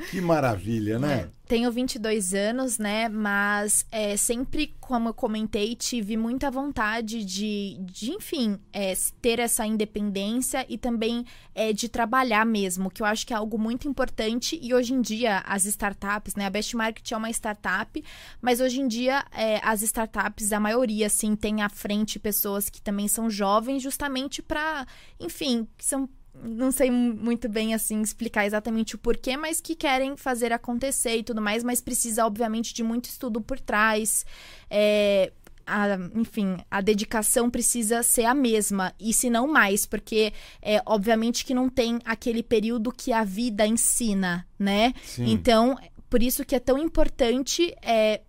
[0.09, 1.13] que maravilha, né?
[1.13, 3.07] É, tenho 22 anos, né?
[3.07, 9.65] Mas é, sempre, como eu comentei, tive muita vontade de, de enfim, é, ter essa
[9.65, 11.25] independência e também
[11.55, 14.59] é, de trabalhar mesmo, que eu acho que é algo muito importante.
[14.61, 16.45] E hoje em dia, as startups, né?
[16.45, 18.03] A Best Market é uma startup,
[18.41, 22.81] mas hoje em dia, é, as startups, a maioria, assim, tem à frente pessoas que
[22.81, 24.85] também são jovens, justamente para,
[25.19, 26.09] enfim, que são
[26.43, 31.23] não sei muito bem assim explicar exatamente o porquê, mas que querem fazer acontecer e
[31.23, 34.25] tudo mais, mas precisa obviamente de muito estudo por trás.
[34.69, 35.31] É,
[35.65, 41.45] a, enfim, a dedicação precisa ser a mesma, e se não mais, porque é obviamente
[41.45, 44.93] que não tem aquele período que a vida ensina, né?
[45.03, 45.31] Sim.
[45.31, 45.77] Então,
[46.09, 48.21] por isso que é tão importante é,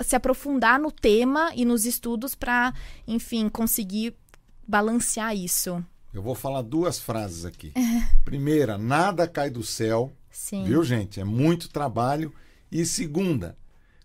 [0.00, 2.72] se aprofundar no tema e nos estudos para,
[3.06, 4.14] enfim, conseguir
[4.66, 5.84] balancear isso.
[6.14, 7.72] Eu vou falar duas frases aqui.
[8.24, 10.12] Primeira, nada cai do céu.
[10.30, 10.62] Sim.
[10.62, 11.18] Viu, gente?
[11.18, 12.32] É muito trabalho.
[12.70, 13.58] E segunda,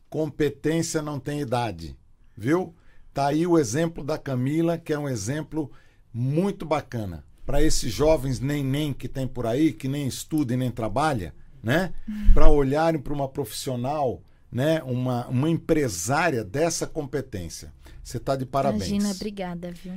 [0.09, 1.95] competência não tem idade.
[2.35, 2.73] Viu?
[3.13, 5.71] Tá aí o exemplo da Camila, que é um exemplo
[6.11, 7.23] muito bacana.
[7.45, 11.33] Para esses jovens nem nem que tem por aí, que nem estuda e nem trabalha,
[11.61, 11.93] né?
[12.07, 12.33] Uhum.
[12.33, 14.81] Para olharem para uma profissional, né?
[14.83, 17.71] Uma, uma empresária dessa competência.
[18.03, 18.87] Você está de parabéns.
[18.87, 19.93] Imagina, obrigada, viu?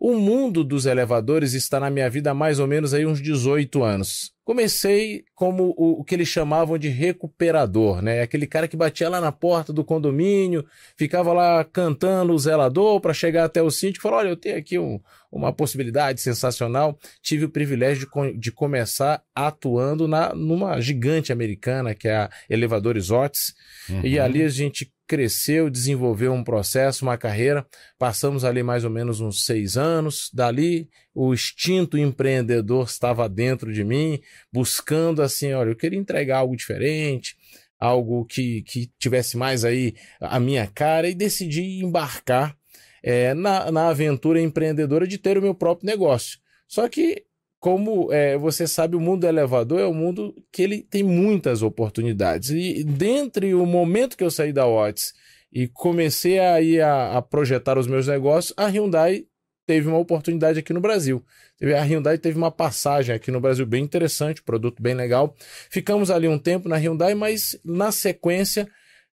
[0.00, 3.82] O mundo dos elevadores está na minha vida há mais ou menos aí uns 18
[3.82, 4.32] anos.
[4.44, 8.22] Comecei como o, o, que eles chamavam de recuperador, né?
[8.22, 10.64] Aquele cara que batia lá na porta do condomínio,
[10.96, 14.56] ficava lá cantando o zelador para chegar até o síndico e falar: Olha, eu tenho
[14.56, 15.00] aqui um,
[15.32, 16.96] uma possibilidade sensacional.
[17.20, 23.10] Tive o privilégio de, de começar atuando na, numa gigante americana, que é a Elevadores
[23.10, 23.52] Otis.
[23.90, 24.00] Uhum.
[24.02, 27.66] E ali a gente cresceu, desenvolveu um processo, uma carreira.
[27.98, 30.30] Passamos ali mais ou menos uns seis anos.
[30.32, 34.20] Dali, o instinto empreendedor estava dentro de mim,
[34.52, 37.34] buscando assim, olha, eu queria entregar algo diferente,
[37.80, 42.54] algo que, que tivesse mais aí a minha cara e decidi embarcar
[43.02, 46.38] é, na, na aventura empreendedora de ter o meu próprio negócio.
[46.68, 47.24] Só que
[47.60, 51.62] como é, você sabe, o mundo do elevador é um mundo que ele tem muitas
[51.62, 52.50] oportunidades.
[52.50, 55.12] E dentre o momento que eu saí da Otis
[55.52, 56.56] e comecei a,
[56.86, 59.24] a, a projetar os meus negócios, a Hyundai
[59.66, 61.22] teve uma oportunidade aqui no Brasil.
[61.60, 65.34] A Hyundai teve uma passagem aqui no Brasil bem interessante, produto bem legal.
[65.68, 68.68] Ficamos ali um tempo na Hyundai, mas na sequência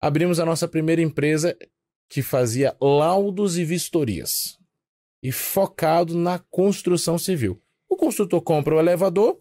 [0.01, 1.57] abrimos a nossa primeira empresa
[2.09, 4.57] que fazia laudos e vistorias
[5.22, 7.61] e focado na construção civil.
[7.89, 9.41] O construtor compra o elevador,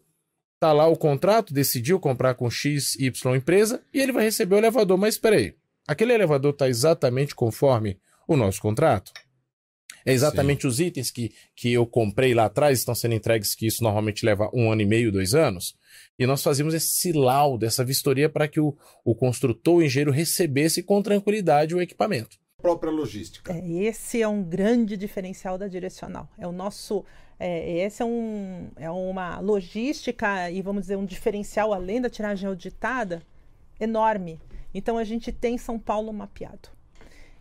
[0.59, 4.57] tá lá o contrato, decidiu comprar com X, Y empresa e ele vai receber o
[4.57, 4.97] elevador.
[4.97, 5.53] Mas espera aí,
[5.87, 9.11] aquele elevador está exatamente conforme o nosso contrato?
[10.05, 10.67] É exatamente Sim.
[10.69, 14.49] os itens que, que eu comprei lá atrás estão sendo entregues, que isso normalmente leva
[14.53, 15.75] um ano e meio, dois anos.
[16.17, 18.73] E nós fazíamos esse laudo, essa vistoria para que o,
[19.03, 22.37] o construtor, o engenheiro, recebesse com tranquilidade o equipamento.
[22.67, 23.53] Própria logística.
[23.53, 26.27] É, esse é um grande diferencial da direcional.
[26.37, 27.05] É o nosso.
[27.39, 32.49] É, esse é, um, é uma logística e vamos dizer um diferencial além da tiragem
[32.49, 33.21] auditada
[33.79, 34.37] enorme.
[34.73, 36.69] Então a gente tem São Paulo mapeado.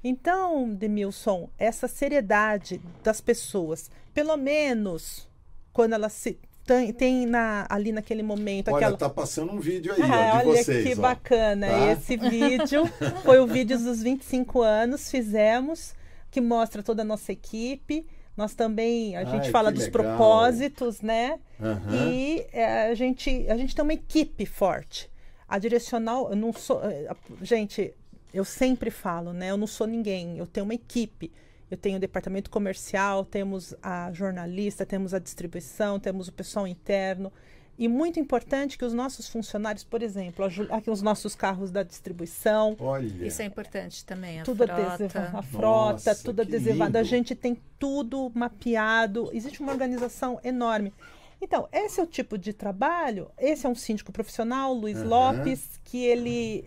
[0.05, 5.29] Então, Demilson, essa seriedade das pessoas, pelo menos
[5.73, 8.69] quando elas se tem, tem na, ali naquele momento.
[8.69, 8.99] Olha, aquela...
[8.99, 10.85] tá passando um vídeo aí, ah, ó, de olha vocês.
[10.85, 11.03] que ó.
[11.03, 11.69] bacana.
[11.69, 11.93] Tá?
[11.93, 12.85] Esse vídeo
[13.23, 15.95] foi o vídeo dos 25 anos, fizemos,
[16.31, 18.05] que mostra toda a nossa equipe.
[18.37, 20.03] Nós também, a gente Ai, fala dos legal.
[20.03, 21.39] propósitos, né?
[21.59, 21.97] Aham.
[21.97, 25.09] E é, a, gente, a gente tem uma equipe forte.
[25.49, 26.83] A direcional, eu não sou.
[26.85, 27.09] é,
[27.41, 27.95] Gente,
[28.35, 29.51] eu sempre falo, né?
[29.51, 31.33] Eu não sou ninguém, eu tenho uma equipe.
[31.71, 37.33] Eu tenho o departamento comercial, temos a jornalista, temos a distribuição, temos o pessoal interno.
[37.79, 42.75] E muito importante que os nossos funcionários, por exemplo, aqui os nossos carros da distribuição,
[42.81, 43.27] Olha.
[43.27, 44.83] Isso é importante também, a tudo frota.
[44.95, 46.97] adesiva- a frota, Nossa, tudo adesivado.
[46.97, 49.29] A gente tem tudo mapeado.
[49.33, 50.91] Existe uma organização enorme.
[51.39, 53.31] Então, esse é o tipo de trabalho.
[53.37, 55.09] Esse é um síndico profissional, Luiz Aham.
[55.09, 56.65] Lopes, que ele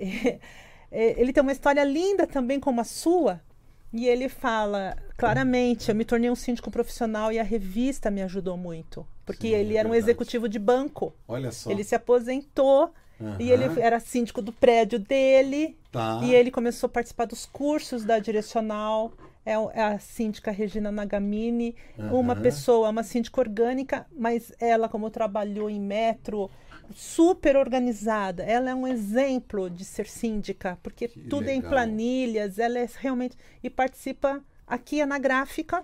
[0.92, 3.42] é, ele tem uma história linda também como a sua.
[3.92, 8.56] E ele fala claramente: eu me tornei um síndico profissional e a revista me ajudou
[8.56, 9.06] muito.
[9.26, 10.12] Porque Sim, é ele era um verdade.
[10.12, 11.14] executivo de banco.
[11.28, 11.70] Olha só.
[11.70, 12.94] Ele se aposentou
[13.38, 15.78] e ele era síndico do prédio dele.
[15.92, 16.20] Tá.
[16.24, 19.12] E ele começou a participar dos cursos da direcional.
[19.46, 22.42] É, é a síndica Regina Nagamini, uma Aham.
[22.42, 26.52] pessoa, uma síndica orgânica, mas ela, como trabalhou em metro,
[26.96, 28.44] super organizada.
[28.44, 31.72] Ela é um exemplo de ser síndica, porque tudo é em legal.
[31.72, 33.36] planilhas, ela é realmente.
[33.64, 35.84] E participa aqui é na gráfica,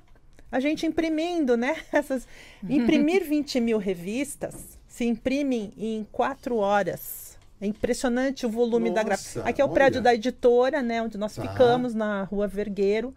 [0.52, 1.76] a gente imprimindo, né?
[1.92, 2.28] Essas,
[2.68, 7.38] imprimir 20 mil revistas se imprimem em quatro horas.
[7.60, 9.40] É impressionante o volume da gráfica.
[9.40, 9.74] Nossa, Aqui é o olha.
[9.74, 11.02] prédio da editora, né?
[11.02, 11.42] Onde nós Tá.
[11.42, 13.14] ficamos, na rua Vergueiro.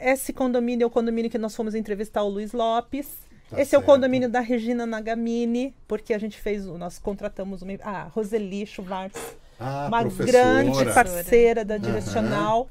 [0.00, 3.06] Esse condomínio é o condomínio que nós fomos entrevistar o Luiz Lopes.
[3.50, 3.84] Tá Esse é o certo.
[3.86, 9.20] condomínio da Regina Nagamini, porque a gente fez, nós contratamos uma, a Roseli Schwartz,
[9.60, 10.26] Ah, uma professora.
[10.32, 11.76] grande parceira da.
[11.78, 12.68] Direcional.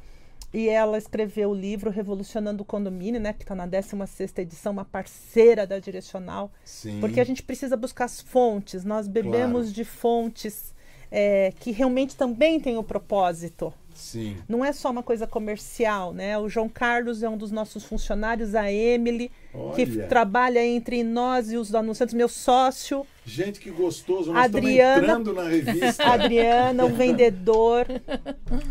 [0.56, 3.34] E ela escreveu o livro Revolucionando o Condomínio, né?
[3.34, 6.52] Que está na 16ª edição, uma parceira da Direcional.
[6.64, 7.00] Sim.
[7.00, 8.84] Porque a gente precisa buscar as fontes.
[8.86, 9.74] Nós bebemos Claro.
[9.74, 10.72] de fontes
[11.10, 13.74] é, que realmente também têm o propósito.
[13.96, 14.38] Sim.
[14.48, 16.38] Não é só uma coisa comercial, né?
[16.38, 19.32] O João Carlos é um dos nossos funcionários, a Emily,
[19.76, 20.08] que Olha.
[20.08, 24.34] trabalha entre nós e os anunciantes, meu sócio, Gente, que gostoso.
[24.34, 26.04] Nós Adriana, entrando na revista.
[26.04, 27.86] a Adriana, o vendedor,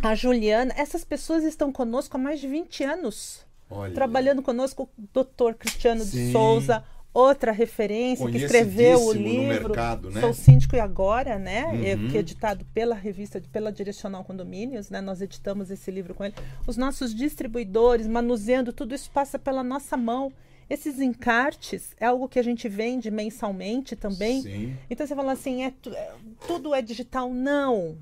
[0.02, 0.74] a Juliana.
[0.76, 3.46] Essas pessoas estão conosco há mais de 20 anos.
[3.70, 3.94] Olha.
[3.94, 6.26] Trabalhando conosco, o doutor Cristiano Sim.
[6.26, 9.68] de Souza, outra referência que escreveu o livro.
[9.70, 10.20] mercado, né?
[10.20, 11.64] Sou síndico e agora, né?
[11.66, 12.08] Uhum.
[12.10, 15.00] que é editado pela revista, pela Direcional Condomínios, né?
[15.00, 16.34] Nós editamos esse livro com ele.
[16.66, 20.32] Os nossos distribuidores, manuseando, tudo isso passa pela nossa mão.
[20.72, 24.40] Esses encartes é algo que a gente vende mensalmente também.
[24.40, 24.76] Sim.
[24.88, 26.12] Então você fala assim, é, é-
[26.46, 27.30] tudo é digital?
[27.32, 27.98] Não.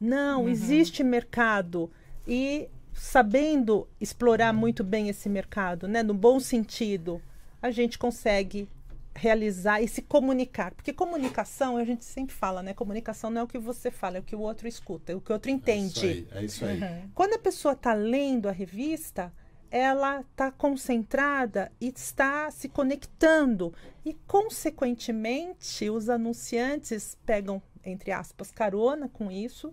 [0.00, 0.48] Não, Uhum.
[0.48, 1.90] existe mercado.
[2.26, 7.20] E sabendo explorar muito bem esse mercado, né, no bom sentido,
[7.60, 8.68] a gente consegue
[9.14, 10.72] realizar e se comunicar.
[10.74, 12.72] Porque comunicação, a gente sempre fala, né?
[12.72, 15.20] Comunicação não é o que você fala, é o que o outro escuta, é o
[15.20, 16.06] que o outro entende.
[16.06, 16.80] aí, é isso aí.
[16.80, 17.10] Uhum.
[17.14, 19.32] Quando a pessoa está lendo a revista,
[19.72, 23.72] ela está concentrada e está se conectando.
[24.04, 29.72] E, consequentemente, os anunciantes pegam, entre aspas, carona com isso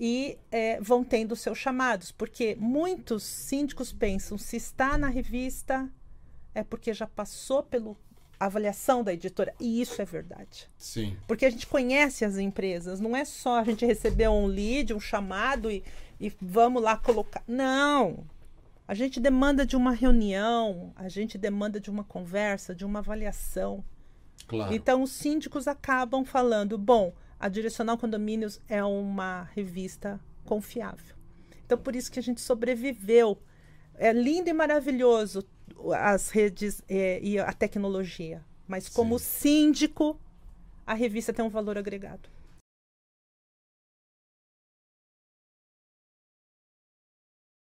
[0.00, 2.10] e eh, vão tendo seus chamados.
[2.10, 5.86] Porque muitos síndicos pensam, se está na revista,
[6.54, 7.94] é porque já passou pela
[8.40, 9.54] avaliação da editora.
[9.60, 10.66] E isso é verdade.
[10.78, 11.14] Sim.
[11.28, 15.00] Porque a gente conhece as empresas, não é só a gente receber um lead, um
[15.00, 15.84] chamado e,
[16.18, 17.44] e vamos lá colocar.
[17.46, 18.24] Não!
[18.88, 23.84] A gente demanda de uma reunião, a gente demanda de uma conversa, de uma avaliação.
[24.46, 24.72] Claro.
[24.72, 31.16] Então, os síndicos acabam falando: bom, a Direcional Condomínios é uma revista confiável.
[31.64, 33.38] Então, por isso que a gente sobreviveu.
[33.98, 35.42] É lindo e maravilhoso
[35.94, 40.20] as redes eh, e a tecnologia, mas como síndico,
[40.86, 42.28] a revista tem um valor agregado.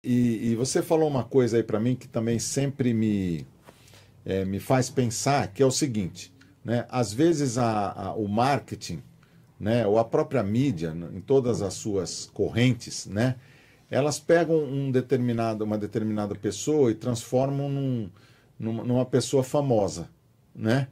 [0.05, 3.45] E, e você falou uma coisa aí para mim que também sempre me,
[4.25, 6.33] é, me faz pensar, que é o seguinte,
[6.63, 6.85] né?
[6.89, 9.01] Às vezes a, a- o marketing,
[9.59, 13.35] né, ou a própria mídia, em todas as suas correntes, né,
[13.89, 18.09] elas pegam um determinado, uma determinada pessoa e transformam num,
[18.59, 20.09] numa, numa pessoa famosa.
[20.55, 20.87] né?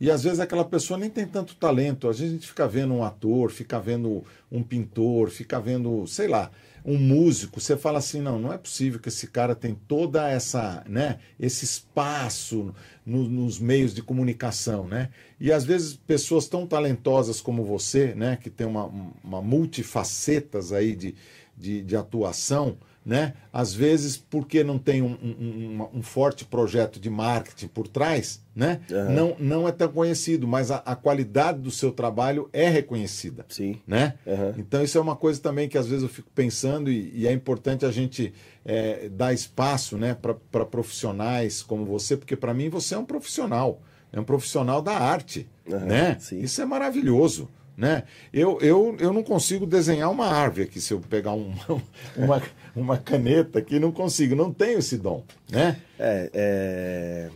[0.00, 2.08] E às vezes aquela pessoa nem tem tanto talento.
[2.08, 6.28] Às vezes a gente fica vendo um ator, fica vendo um pintor, fica vendo, sei
[6.28, 6.50] lá,
[6.88, 7.60] um músico.
[7.60, 11.64] Você fala assim, não, não é possível que esse cara tem toda essa, né, esse
[11.64, 12.74] espaço
[13.04, 15.10] no- nos meios de comunicação, né?
[15.38, 18.86] E às vezes pessoas tão talentosas como você, né, que tem uma,
[19.22, 21.14] uma multifacetas aí de,
[21.56, 22.78] de, de atuação,
[23.08, 23.32] né?
[23.50, 28.80] Às vezes, porque não tem um, um- um forte projeto de marketing por trás, né?
[28.92, 29.08] Aham.
[29.14, 33.46] Não, não é tão conhecido, mas a, a qualidade do seu trabalho é reconhecida.
[33.48, 33.80] Sim.
[33.86, 34.12] Né?
[34.58, 37.32] Então, isso é uma coisa também que às vezes eu fico pensando e, e é
[37.32, 42.94] importante a gente é, dar espaço né, para profissionais como você, porque para mim você
[42.94, 43.80] é um profissional,
[44.12, 45.48] é um profissional da arte.
[45.66, 46.16] né?
[46.44, 47.48] Isso é maravilhoso.
[47.78, 48.02] Né?
[48.32, 51.54] Eu, eu, eu não consigo desenhar uma árvore aqui, se eu pegar um-
[52.18, 52.42] uma,
[52.74, 55.22] uma caneta aqui, não consigo, não tenho esse dom.
[55.48, 55.80] Né?
[55.96, 57.30] É, é,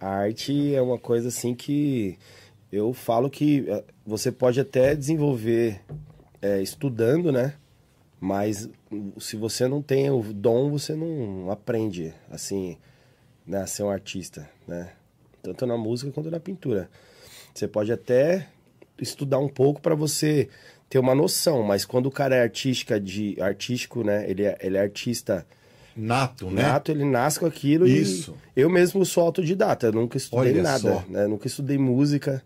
[0.00, 2.16] a arte é uma coisa assim que
[2.70, 5.80] eu falo que eh, você pode até desenvolver
[6.40, 7.54] eh, estudando, né?
[8.20, 8.68] Mas
[9.18, 12.76] se você não tem o dom, você não aprende assim,
[13.44, 14.92] né, a ser um artista, né?
[15.42, 16.88] Tanto na música quanto na pintura.
[17.52, 18.46] Você pode até
[19.00, 20.48] estudar um pouco para você
[20.88, 24.28] ter uma noção, mas quando o cara é artística de artístico, né?
[24.30, 25.46] Ele é, ele é artista
[25.96, 26.62] nato, né?
[26.62, 28.34] Nato, ele nasce com aquilo Isso.
[28.56, 31.04] eu mesmo sou autodidata, eu nunca estudei Olha nada, só.
[31.08, 31.26] né?
[31.26, 32.42] Nunca estudei música,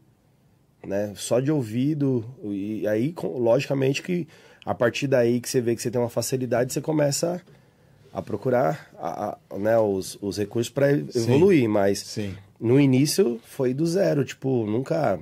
[0.87, 1.13] né?
[1.15, 4.27] Só de ouvido e aí logicamente que
[4.65, 7.41] a partir daí que você vê que você tem uma facilidade, você começa
[8.13, 12.03] a procurar a- a- né, os, os recursos para evoluir, mas
[12.61, 15.19] no início foi do zero, tipo, nunca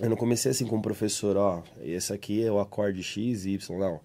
[0.00, 3.78] eu não comecei assim com um professor, ó, esse aqui é o acorde X, Y,
[3.78, 4.00] não.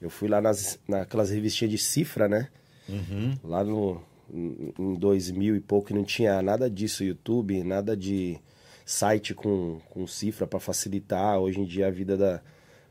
[0.00, 2.48] Eu fui lá nas, naquelas revistinhas de cifra, né?
[2.88, 3.36] Uhum.
[3.44, 8.38] Lá no, em em 2000 e pouco, não tinha nada disso, YouTube, nada de
[8.84, 12.40] site com, com cifra para facilitar hoje em dia a vida da,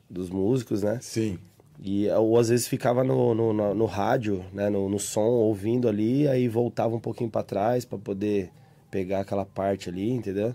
[0.10, 1.00] dos músicos, né?
[1.02, 1.38] Sim.
[1.84, 4.70] E ou às vezes ficava no, no, no, no rádio, né?
[4.70, 8.52] No, no som, ouvindo ali, aí voltava um pouquinho para trás para poder
[8.90, 10.54] pegar aquela parte ali, entendeu?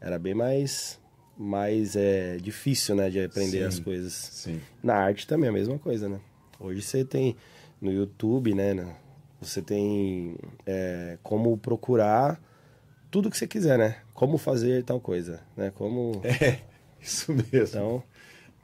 [0.00, 0.98] Era bem mais
[1.36, 4.12] mais é, difícil, né, de aprender Sim, as coisas.
[4.12, 4.60] Sim.
[4.82, 6.20] Na arte também é a mesma coisa, né?
[6.58, 7.36] Hoje você tem
[7.80, 8.74] no YouTube, né?
[8.74, 8.96] né,
[9.40, 12.40] Você tem é, como procurar
[13.10, 13.96] tudo que você quiser, né?
[14.12, 15.72] Como fazer tal coisa, né?
[15.74, 16.20] Como...
[16.24, 16.60] É,
[17.00, 17.78] isso mesmo.
[17.78, 18.02] Então...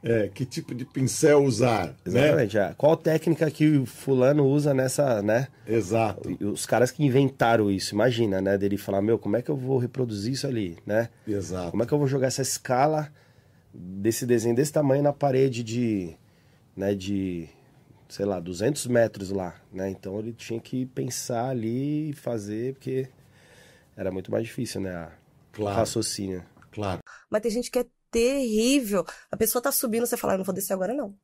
[0.03, 2.23] É, que tipo de pincel usar, né?
[2.27, 2.57] Exatamente.
[2.57, 2.73] é.
[2.75, 5.47] Qual técnica que o fulano usa nessa, né?
[5.67, 6.35] Exato.
[6.43, 8.57] Os caras que inventaram isso, imagina, né?
[8.57, 11.09] Dele falar, meu, como é que eu vou reproduzir isso ali, né?
[11.27, 11.71] Exato.
[11.71, 13.11] Como é que eu vou jogar essa escala
[13.73, 16.13] desse desenho desse tamanho na parede de,
[16.75, 17.47] né, de,
[18.09, 19.89] sei lá, 200 metros lá, né?
[19.89, 23.07] Então ele tinha que pensar ali e fazer, porque
[23.95, 24.95] era muito mais difícil, né?
[24.95, 25.11] a-
[25.53, 25.75] Claro.
[25.75, 26.43] O raciocínio.
[26.71, 27.01] Claro.
[27.29, 29.05] Mas tem gente que é terrível.
[29.31, 31.15] A pessoa tá subindo, você fala, eu não vou descer agora, não.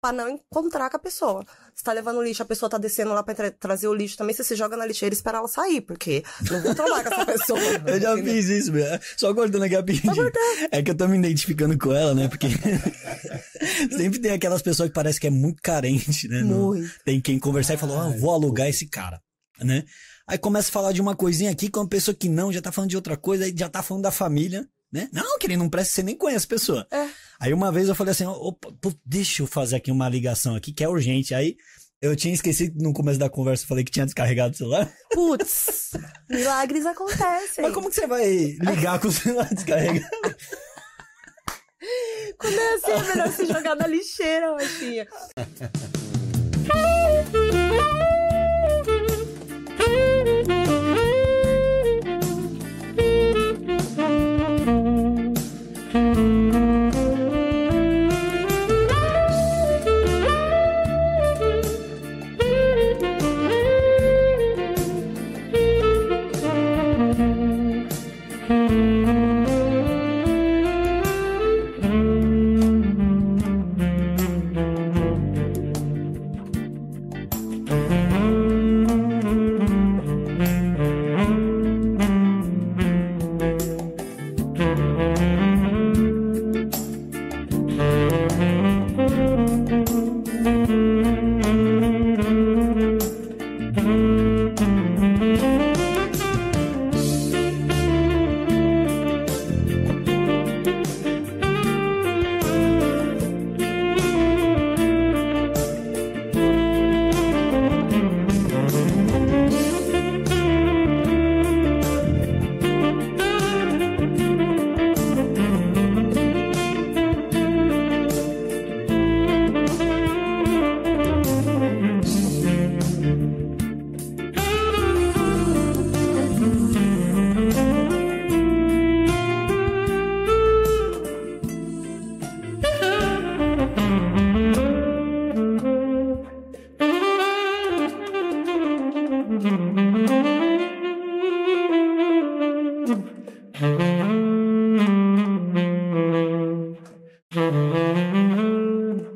[0.00, 1.44] Pra não encontrar com a pessoa.
[1.74, 4.34] Você tá levando lixo, a pessoa tá descendo lá pra tra- trazer o lixo também,
[4.36, 7.24] você se joga na lixeira e espera ela sair, porque não vou trombar com essa
[7.32, 7.60] pessoa.
[7.86, 8.86] Eu já fiz isso, meu.
[9.16, 10.12] Só cortando aqui rapidinho.
[10.70, 12.28] É que eu tô me identificando com ela, né?
[12.28, 12.46] Porque
[13.96, 16.42] sempre tem aquelas pessoas que parece que é muito carente, né?
[16.42, 16.90] Muito.
[17.04, 19.20] Tem quem conversar e falou, ah, vou alugar esse cara,
[19.60, 19.84] né?
[20.28, 22.72] Aí começa a falar de uma coisinha aqui com uma pessoa que não, já tá
[22.72, 25.08] falando de outra coisa, aí já tá falando da família, né?
[25.12, 26.88] Não, que ele não presta, você nem conhece a pessoa.
[27.38, 30.72] Aí uma vez eu falei assim, opa, pô, deixa eu fazer aqui uma ligação aqui
[30.72, 31.34] que é urgente.
[31.34, 31.56] Aí
[32.00, 34.90] eu tinha esquecido no começo da conversa, eu falei que tinha descarregado o celular.
[35.12, 35.90] Putz,
[36.30, 37.62] milagres acontecem.
[37.62, 40.06] Mas como que você vai ligar com o celular descarregado?
[42.38, 45.06] Quando é assim, é melhor se jogar na lixeira, Roxinha.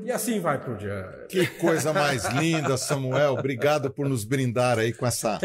[0.04, 1.28] E assim vai por diante.
[1.28, 3.34] Que coisa mais linda, Samuel.
[3.34, 5.38] Obrigado por nos brindar aí com essa,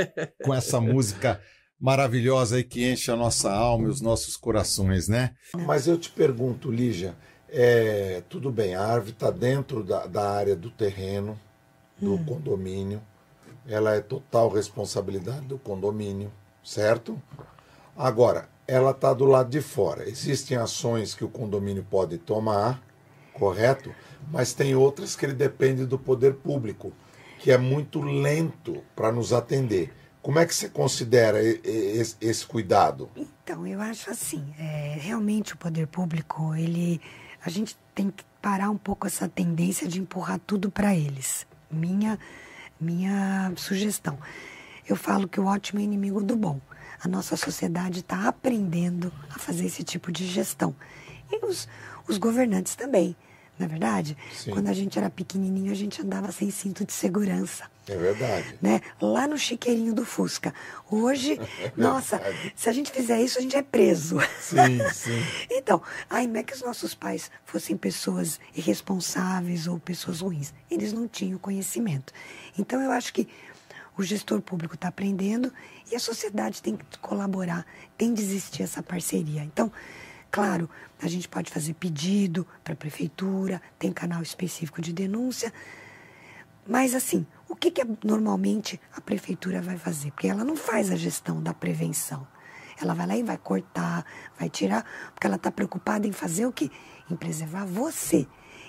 [0.44, 1.40] com essa música
[1.80, 5.36] maravilhosa aí que enche a nossa alma e os nossos corações, né?
[5.54, 7.16] Mas eu te pergunto, Lígia,
[7.50, 11.40] é, tudo bem, a árvore está dentro da, da, área do terreno,
[11.98, 12.26] do hum.
[12.26, 13.02] condomínio,
[13.68, 16.32] ela é total responsabilidade do condomínio,
[16.64, 17.22] certo?
[17.96, 20.08] Agora, ela está do lado de fora.
[20.08, 22.82] Existem ações que o condomínio pode tomar,
[23.34, 23.94] correto?
[24.32, 26.92] Mas tem outras que ele depende do poder público,
[27.40, 29.94] que é muito lento para nos atender.
[30.22, 33.12] Como é que você considera esse, cuidado?
[33.16, 37.00] Então, eu acho assim, é, realmente o poder público, ele,
[37.46, 41.46] a gente tem que parar um pouco essa tendência de empurrar tudo para eles.
[41.70, 42.18] Minha,
[42.82, 44.18] minha sugestão.
[44.88, 46.60] Eu falo que o ótimo é inimigo do bom.
[47.04, 50.76] A nossa sociedade está aprendendo a fazer esse tipo de gestão.
[51.32, 51.68] E os,
[52.08, 53.16] os governantes também.
[53.58, 54.18] Não é verdade?
[54.34, 54.52] Sim.
[54.52, 57.64] Quando a gente era pequenininho, a gente andava sem cinto de segurança.
[57.88, 58.58] É verdade.
[58.62, 58.82] Né?
[59.00, 60.54] Lá no chiqueirinho do Fusca.
[60.92, 62.22] Hoje, é nossa,
[62.56, 64.18] se a gente fizer isso, a gente é preso.
[64.42, 65.24] Sim, sim.
[65.50, 70.54] então, ai, não é que os nossos pais fossem pessoas irresponsáveis ou pessoas ruins.
[70.70, 72.12] Eles não tinham conhecimento.
[72.58, 73.28] Então, eu acho que
[73.98, 75.52] o gestor público está aprendendo
[75.92, 77.66] e a sociedade tem que colaborar,
[77.98, 79.44] tem de existir essa parceria.
[79.44, 79.72] Então,
[80.36, 80.70] Claro,
[81.02, 85.54] a gente pode fazer pedido para a prefeitura, tem canal específico de denúncia.
[86.68, 90.12] Mas, assim, o que, que normalmente a prefeitura vai fazer?
[90.12, 92.28] Porque ela não faz a gestão da prevenção.
[92.82, 94.06] Ela vai lá e vai cortar,
[94.38, 96.70] vai tirar, porque ela está preocupada em fazer o quê?
[97.10, 98.28] Em preservar você,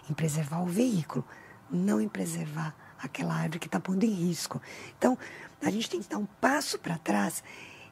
[0.09, 1.24] em preservar o veículo,
[1.69, 2.77] não em preservar
[3.07, 4.61] aquela árvore que está pondo em risco.
[4.99, 5.19] Então,
[5.62, 7.43] a gente tem que dar um passo para trás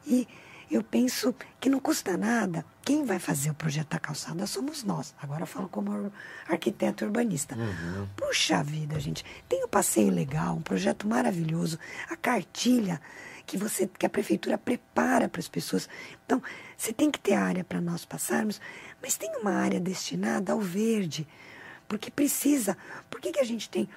[0.05, 0.27] e
[0.69, 2.65] eu penso que não custa nada.
[2.83, 5.13] Quem vai fazer o projeto da calçada somos nós.
[5.21, 6.11] Agora eu falo como
[6.47, 7.55] arquiteto urbanista.
[7.55, 8.07] Uhum.
[8.15, 9.23] Puxa vida, gente.
[9.47, 11.79] Tem o um passeio legal, um projeto maravilhoso,
[12.09, 12.99] a cartilha
[13.45, 15.87] que você que a prefeitura prepara para as pessoas.
[16.25, 16.41] Então,
[16.75, 18.59] você tem que ter área para nós passarmos,
[19.01, 21.27] mas tem uma área destinada ao verde.
[21.87, 22.77] Porque precisa.
[23.09, 23.87] Por que, que a gente tem.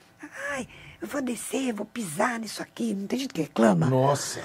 [0.50, 0.68] Ai,
[1.00, 2.92] eu vou descer, vou pisar nisso aqui.
[2.92, 3.86] Não tem gente que reclama.
[3.86, 4.40] Nossa.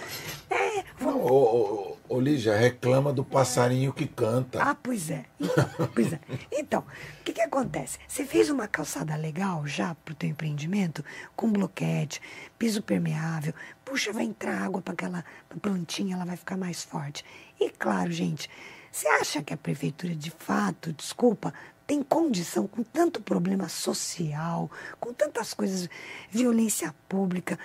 [0.50, 1.14] É, vou...
[1.14, 4.62] Não, ô, ô, ô, Lígia, reclama do passarinho que canta.
[4.62, 5.26] Ah, pois é.
[5.40, 6.20] Então, pois é.
[6.52, 7.98] Então, o que, que acontece?
[8.08, 11.04] Você fez uma calçada legal já para o teu empreendimento,
[11.36, 12.22] com bloquete,
[12.60, 13.54] piso permeável.
[13.84, 15.26] Puxa, vai entrar água para aquela
[15.60, 17.26] plantinha, ela vai ficar mais forte.
[17.60, 18.48] E claro, gente,
[18.92, 21.52] você acha que a prefeitura de fato, desculpa,
[21.94, 25.88] tem condição com tanto problema social, com tantas coisas,
[26.32, 27.60] violência pública,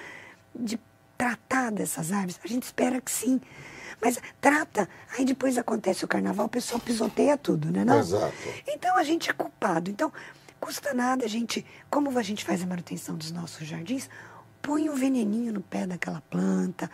[0.54, 0.78] de
[1.16, 2.38] tratar dessas árvores?
[2.44, 3.40] A gente espera que sim.
[4.02, 4.86] Mas trata,
[5.16, 7.86] aí depois acontece o carnaval, o pessoal pisoteia tudo, né?
[7.86, 7.98] Não?
[7.98, 8.34] Exato.
[8.66, 9.90] Então a gente é culpado.
[9.90, 10.12] Então,
[10.60, 14.10] custa nada a gente, como a gente faz a manutenção dos nossos jardins,
[14.60, 16.90] põe um veneninho no pé daquela planta,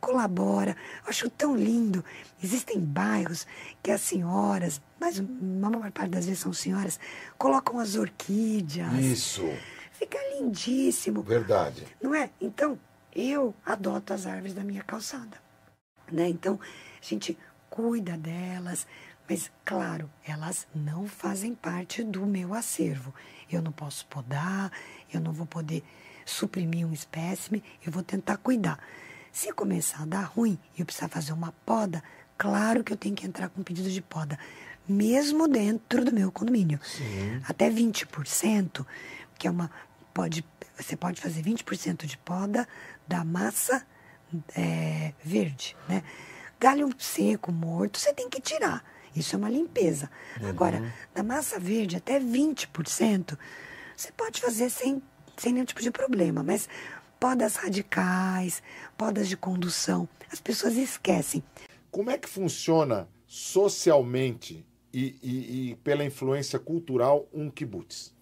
[0.00, 0.76] colabora.
[1.04, 2.04] Eu acho tão lindo.
[2.42, 3.46] Existem bairros
[3.82, 6.98] que as senhoras, mas a maior parte das vezes são senhoras,
[7.38, 8.92] colocam as orquídeas.
[8.94, 9.48] Isso.
[9.92, 11.22] Fica lindíssimo.
[11.22, 11.86] Verdade.
[12.02, 12.30] Não é?
[12.40, 12.78] Então,
[13.14, 15.36] eu adoto as árvores da minha calçada.
[16.10, 16.28] Né?
[16.28, 16.58] Então,
[17.00, 18.86] a gente cuida delas,
[19.28, 23.14] mas, claro, elas não fazem parte do meu acervo.
[23.50, 24.72] Eu não posso podar,
[25.12, 25.84] eu não vou poder
[26.24, 28.78] suprimir um espécime, eu vou tentar cuidar.
[29.32, 32.02] Se começar a dar ruim e eu precisar fazer uma poda,
[32.36, 34.38] claro que eu tenho que entrar com pedido de poda,
[34.88, 36.80] mesmo dentro do meu condomínio.
[36.82, 37.40] Sim.
[37.48, 38.84] Até 20%,
[39.38, 39.70] que é uma.
[40.12, 40.44] Pode,
[40.76, 42.66] você pode fazer 20% de poda
[43.06, 43.86] da massa
[44.56, 46.02] é, verde, né?
[46.58, 48.84] Galho seco, morto, você tem que tirar.
[49.14, 50.10] Isso é uma limpeza.
[50.40, 50.48] Uhum.
[50.48, 53.38] Agora, da massa verde até 20%,
[53.96, 55.02] você pode fazer sem,
[55.36, 56.42] sem nenhum tipo de problema.
[56.42, 56.68] Mas
[57.20, 58.62] podas radicais,
[58.96, 60.08] podas de condução.
[60.32, 61.42] As pessoas esquecem.
[61.90, 68.14] Como é que funciona socialmente e, e, e pela influência cultural um kibutz?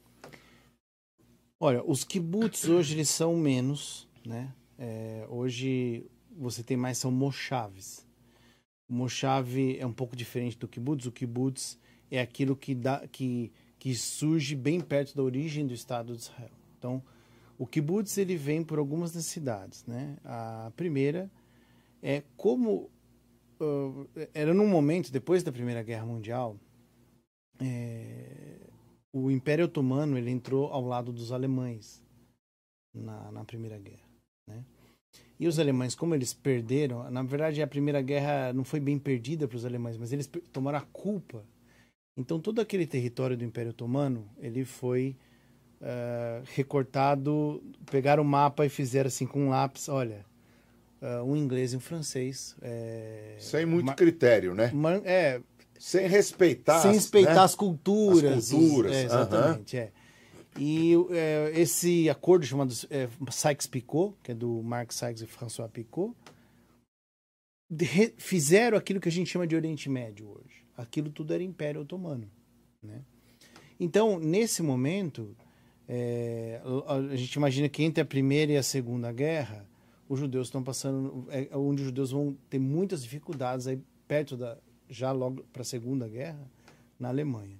[1.60, 4.52] Olha, os kibbutz hoje eles são menos, né?
[4.76, 6.04] É, hoje
[6.36, 8.06] você tem mais são mochaves.
[8.88, 11.06] O mochave é um pouco diferente do kibbutz.
[11.06, 11.78] O kibbutz
[12.10, 16.50] é aquilo que dá que que surge bem perto da origem do Estado de Israel.
[16.76, 17.00] Então,
[17.58, 20.16] o kibbutz ele vem por algumas necessidades, né?
[20.24, 21.28] A primeira
[22.00, 22.88] é como
[23.60, 26.56] uh, era num momento depois da Primeira Guerra Mundial,
[27.60, 28.60] é,
[29.12, 32.00] o Império Otomano ele entrou ao lado dos alemães
[32.94, 34.08] na, na Primeira Guerra,
[34.46, 34.64] né?
[35.40, 39.48] E os alemães, como eles perderam, na verdade a Primeira Guerra não foi bem perdida
[39.48, 41.44] para os alemães, mas eles tomaram a culpa.
[42.16, 45.16] Então todo aquele território do Império Otomano, ele foi
[45.80, 50.24] ah, recortado, pegaram o mapa e fizeram assim com um lápis, olha,
[51.02, 52.56] ah, um inglês e um francês.
[52.62, 54.70] é, Sem muito ma- critério, né?
[54.74, 55.40] ma- é,
[55.78, 56.80] Sem respeitar.
[56.80, 57.40] sem respeitar né?
[57.40, 58.38] as culturas.
[58.38, 59.92] As culturas, É, exatamente, é.
[60.60, 60.92] E
[61.54, 62.72] esse acordo chamado
[63.30, 66.12] Sykes-Picot, que é do Mark Sykes e François Picot,
[68.16, 70.64] fizeram aquilo que a gente chama de Oriente Médio hoje.
[70.76, 72.28] Aquilo tudo era Império Otomano.
[72.82, 73.02] Né?
[73.78, 75.36] Então, nesse momento,
[75.88, 79.66] é, a, gente imagina que entre a Primeira e a Segunda Guerra,
[80.08, 84.58] os judeus estão passando, é onde os judeus vão ter muitas dificuldades aí perto da,
[84.88, 86.40] já logo para a Segunda Guerra,
[86.98, 87.58] na Alemanha.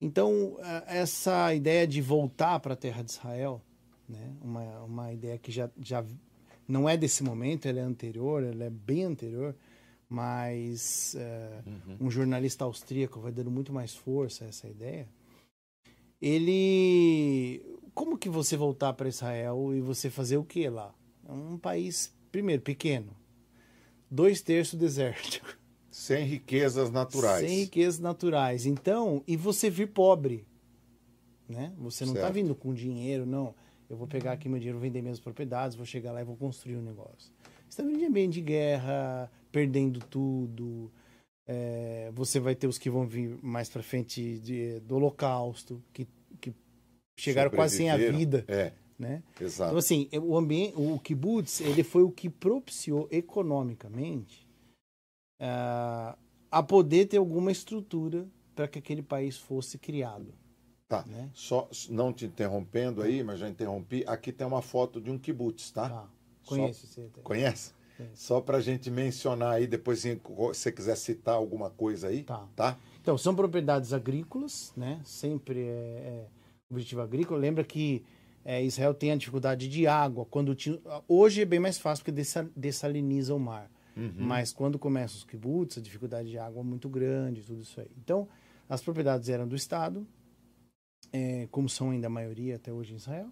[0.00, 0.56] Então,
[0.86, 3.62] essa ideia de voltar para a terra de Israel,
[4.08, 6.04] né, uma, uma ideia que já, já
[6.66, 9.54] não é desse momento, ela é anterior, ela é bem anterior,
[10.08, 11.62] mas é,
[12.00, 15.06] um jornalista austríaco vai dando muito mais força a essa ideia.
[16.22, 17.60] Ele.
[17.92, 20.94] Como que você voltar para Israel e você fazer o que lá?
[21.28, 23.14] É um país, primeiro, pequeno,
[24.10, 25.58] dois terços desértico.
[25.90, 27.46] Sem riquezas naturais.
[27.46, 28.64] Sem riquezas naturais.
[28.64, 30.46] Então, e você vir pobre.
[31.46, 31.70] Né?
[31.76, 33.54] Você não está vindo com dinheiro, não.
[33.90, 36.76] Eu vou pegar aqui meu dinheiro, vender minhas propriedades, vou chegar lá e vou construir
[36.76, 37.30] um negócio.
[37.68, 40.90] Você está vindo de ambiente de guerra, perdendo tudo.
[41.46, 46.06] É, você vai ter os que vão vir mais para frente de- do Holocausto, que,
[46.40, 46.54] que
[47.16, 48.44] chegaram quase sem a vida.
[48.48, 48.72] É.
[48.98, 49.22] Né?
[49.40, 49.70] Exato.
[49.70, 54.46] Então, assim, o ambiente, o kibbutz, ele foi o que propiciou economicamente
[55.40, 56.16] ah,
[56.50, 60.32] a poder ter alguma estrutura para que aquele país fosse criado.
[60.88, 61.04] Tá.
[61.06, 61.30] Né?
[61.34, 64.04] Só não te interrompendo aí, mas já interrompi.
[64.06, 66.08] Aqui tem uma foto de um kibutz, tá?
[66.46, 66.86] Conheço Só...
[66.86, 67.22] esse até.
[67.22, 67.72] Conhece?
[68.14, 72.24] Só para a gente mencionar aí, depois se você quiser citar alguma coisa aí,
[72.54, 72.78] tá?
[73.00, 75.00] Então, são propriedades agrícolas, né?
[75.04, 76.26] Sempre é, é
[76.70, 77.38] objetivo agrícola.
[77.40, 78.04] Lembra que
[78.44, 80.24] é, Israel tem a dificuldade de água.
[80.26, 83.70] quando tinha, Hoje é bem mais fácil porque dessa- dessaliniza o mar.
[83.96, 84.12] Uhum.
[84.16, 87.90] Mas quando começam os kibbutz, a dificuldade de água é muito grande, tudo isso aí.
[87.98, 88.26] Então,
[88.68, 90.06] as propriedades eram do Estado,
[91.12, 93.28] é, como são ainda a maioria até hoje em Israel.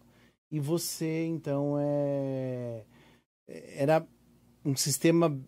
[0.52, 2.84] E você, então, é,
[3.48, 4.06] era
[4.64, 5.38] um sistema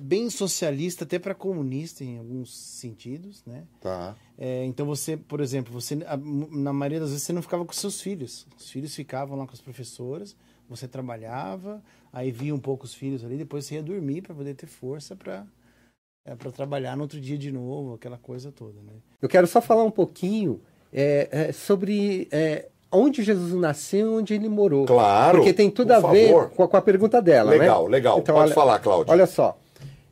[0.00, 3.64] bem socialista, até para comunista em alguns sentidos, né?
[3.80, 4.16] Tá.
[4.36, 8.00] É, então você, por exemplo, você na maioria das vezes você não ficava com seus
[8.00, 8.46] filhos.
[8.58, 10.36] Os filhos ficavam lá com as professoras,
[10.68, 11.82] você trabalhava,
[12.12, 15.14] aí via um pouco os filhos ali, depois você ia dormir para poder ter força
[15.14, 15.46] para
[16.26, 18.94] é, para trabalhar no outro dia de novo, aquela coisa toda, né?
[19.20, 24.34] Eu quero só falar um pouquinho é, é, sobre é, onde Jesus nasceu e onde
[24.34, 24.86] ele morou.
[24.86, 26.50] Claro, Porque tem tudo a ver favor.
[26.50, 27.58] com a, com a pergunta dela, né?
[27.58, 28.22] Legal, legal.
[28.22, 29.12] Pode falar, Cláudio.
[29.12, 29.58] Olha só.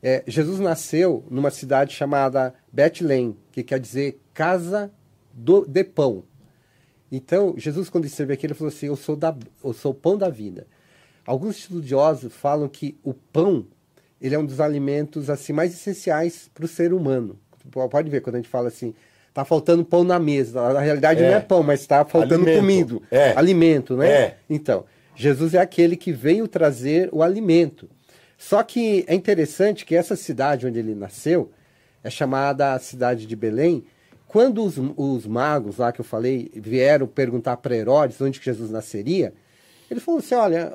[0.01, 4.91] é, Jesus nasceu numa cidade chamada Bethlehem, que quer dizer casa
[5.33, 6.23] do, de pão.
[7.11, 10.17] Então, Jesus, quando esteve aqui, ele falou assim: eu sou, da, eu sou o pão
[10.17, 10.67] da vida.
[11.25, 13.65] Alguns estudiosos falam que o pão
[14.23, 17.37] ele é um dos alimentos assim mais essenciais para o ser humano.
[17.91, 18.93] Pode ver quando a gente fala assim,
[19.33, 20.73] tá faltando pão na mesa.
[20.73, 21.29] Na realidade É.
[21.29, 22.59] não é pão, mas está faltando Alimento.
[22.59, 23.33] comida, É.
[23.35, 24.09] alimento, né?
[24.09, 24.37] É.
[24.49, 24.85] Então,
[25.15, 27.89] Jesus é aquele que veio trazer o alimento.
[28.37, 31.51] Só que é interessante que essa cidade onde ele nasceu
[32.03, 33.83] é chamada a cidade de Belém.
[34.27, 38.69] Quando os, os magos lá que eu falei vieram perguntar para Herodes onde que Jesus
[38.71, 39.33] nasceria,
[39.89, 40.73] ele falou assim: olha,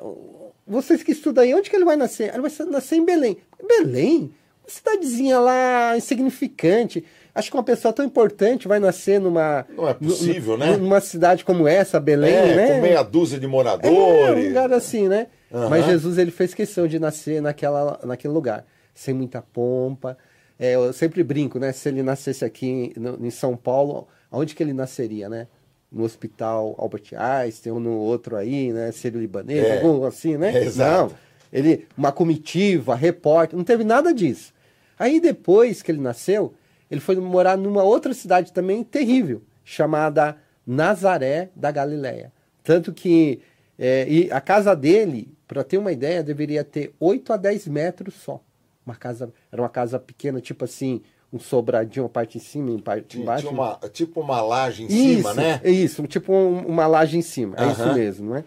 [0.65, 2.33] vocês que estudam aí, onde que ele vai nascer?
[2.33, 3.37] Ele vai nascer em Belém.
[3.67, 4.31] Belém?
[4.63, 7.03] Uma cidadezinha lá insignificante.
[7.39, 9.65] Acho que uma pessoa tão importante vai nascer numa.
[9.75, 10.77] Não é possível, né?
[10.77, 12.75] Numa cidade como essa, Belém, é, né?
[12.75, 14.47] com meia dúzia de É, um moradores.
[14.47, 15.27] lugar assim, né?
[15.51, 15.69] Aham.
[15.69, 20.17] Mas Jesus ele fez questão de nascer naquela, naquele lugar, sem muita pompa.
[20.59, 21.71] É, eu sempre brinco, né?
[21.71, 22.93] Se ele nascesse aqui em,
[23.25, 25.47] em São Paulo, aonde que ele nasceria, né?
[25.91, 28.91] No hospital Albert Einstein, ou no outro aí, né?
[28.91, 29.77] Sírio libanês, É.
[29.77, 30.55] algum assim, né?
[30.55, 31.13] É, exato.
[31.13, 31.29] Não.
[31.51, 34.53] Ele, uma comitiva, repórter, não teve nada disso.
[34.99, 36.53] Aí depois que ele nasceu,
[36.89, 42.31] ele foi morar numa outra cidade também terrível, chamada Nazaré da Galileia.
[42.63, 43.41] Tanto que
[43.77, 48.13] é, e a casa dele, para ter uma ideia, deveria ter 8 a 10 metros
[48.15, 48.41] só.
[48.85, 51.01] Uma casa, era uma casa pequena, tipo assim,
[51.31, 53.47] um sobradinho, uma parte em cima, uma parte embaixo.
[53.47, 55.61] tinha uma, tipo uma laje em isso, cima, né?
[55.63, 57.55] É isso, tipo um- uma laje em cima.
[57.57, 58.43] É isso mesmo, não é?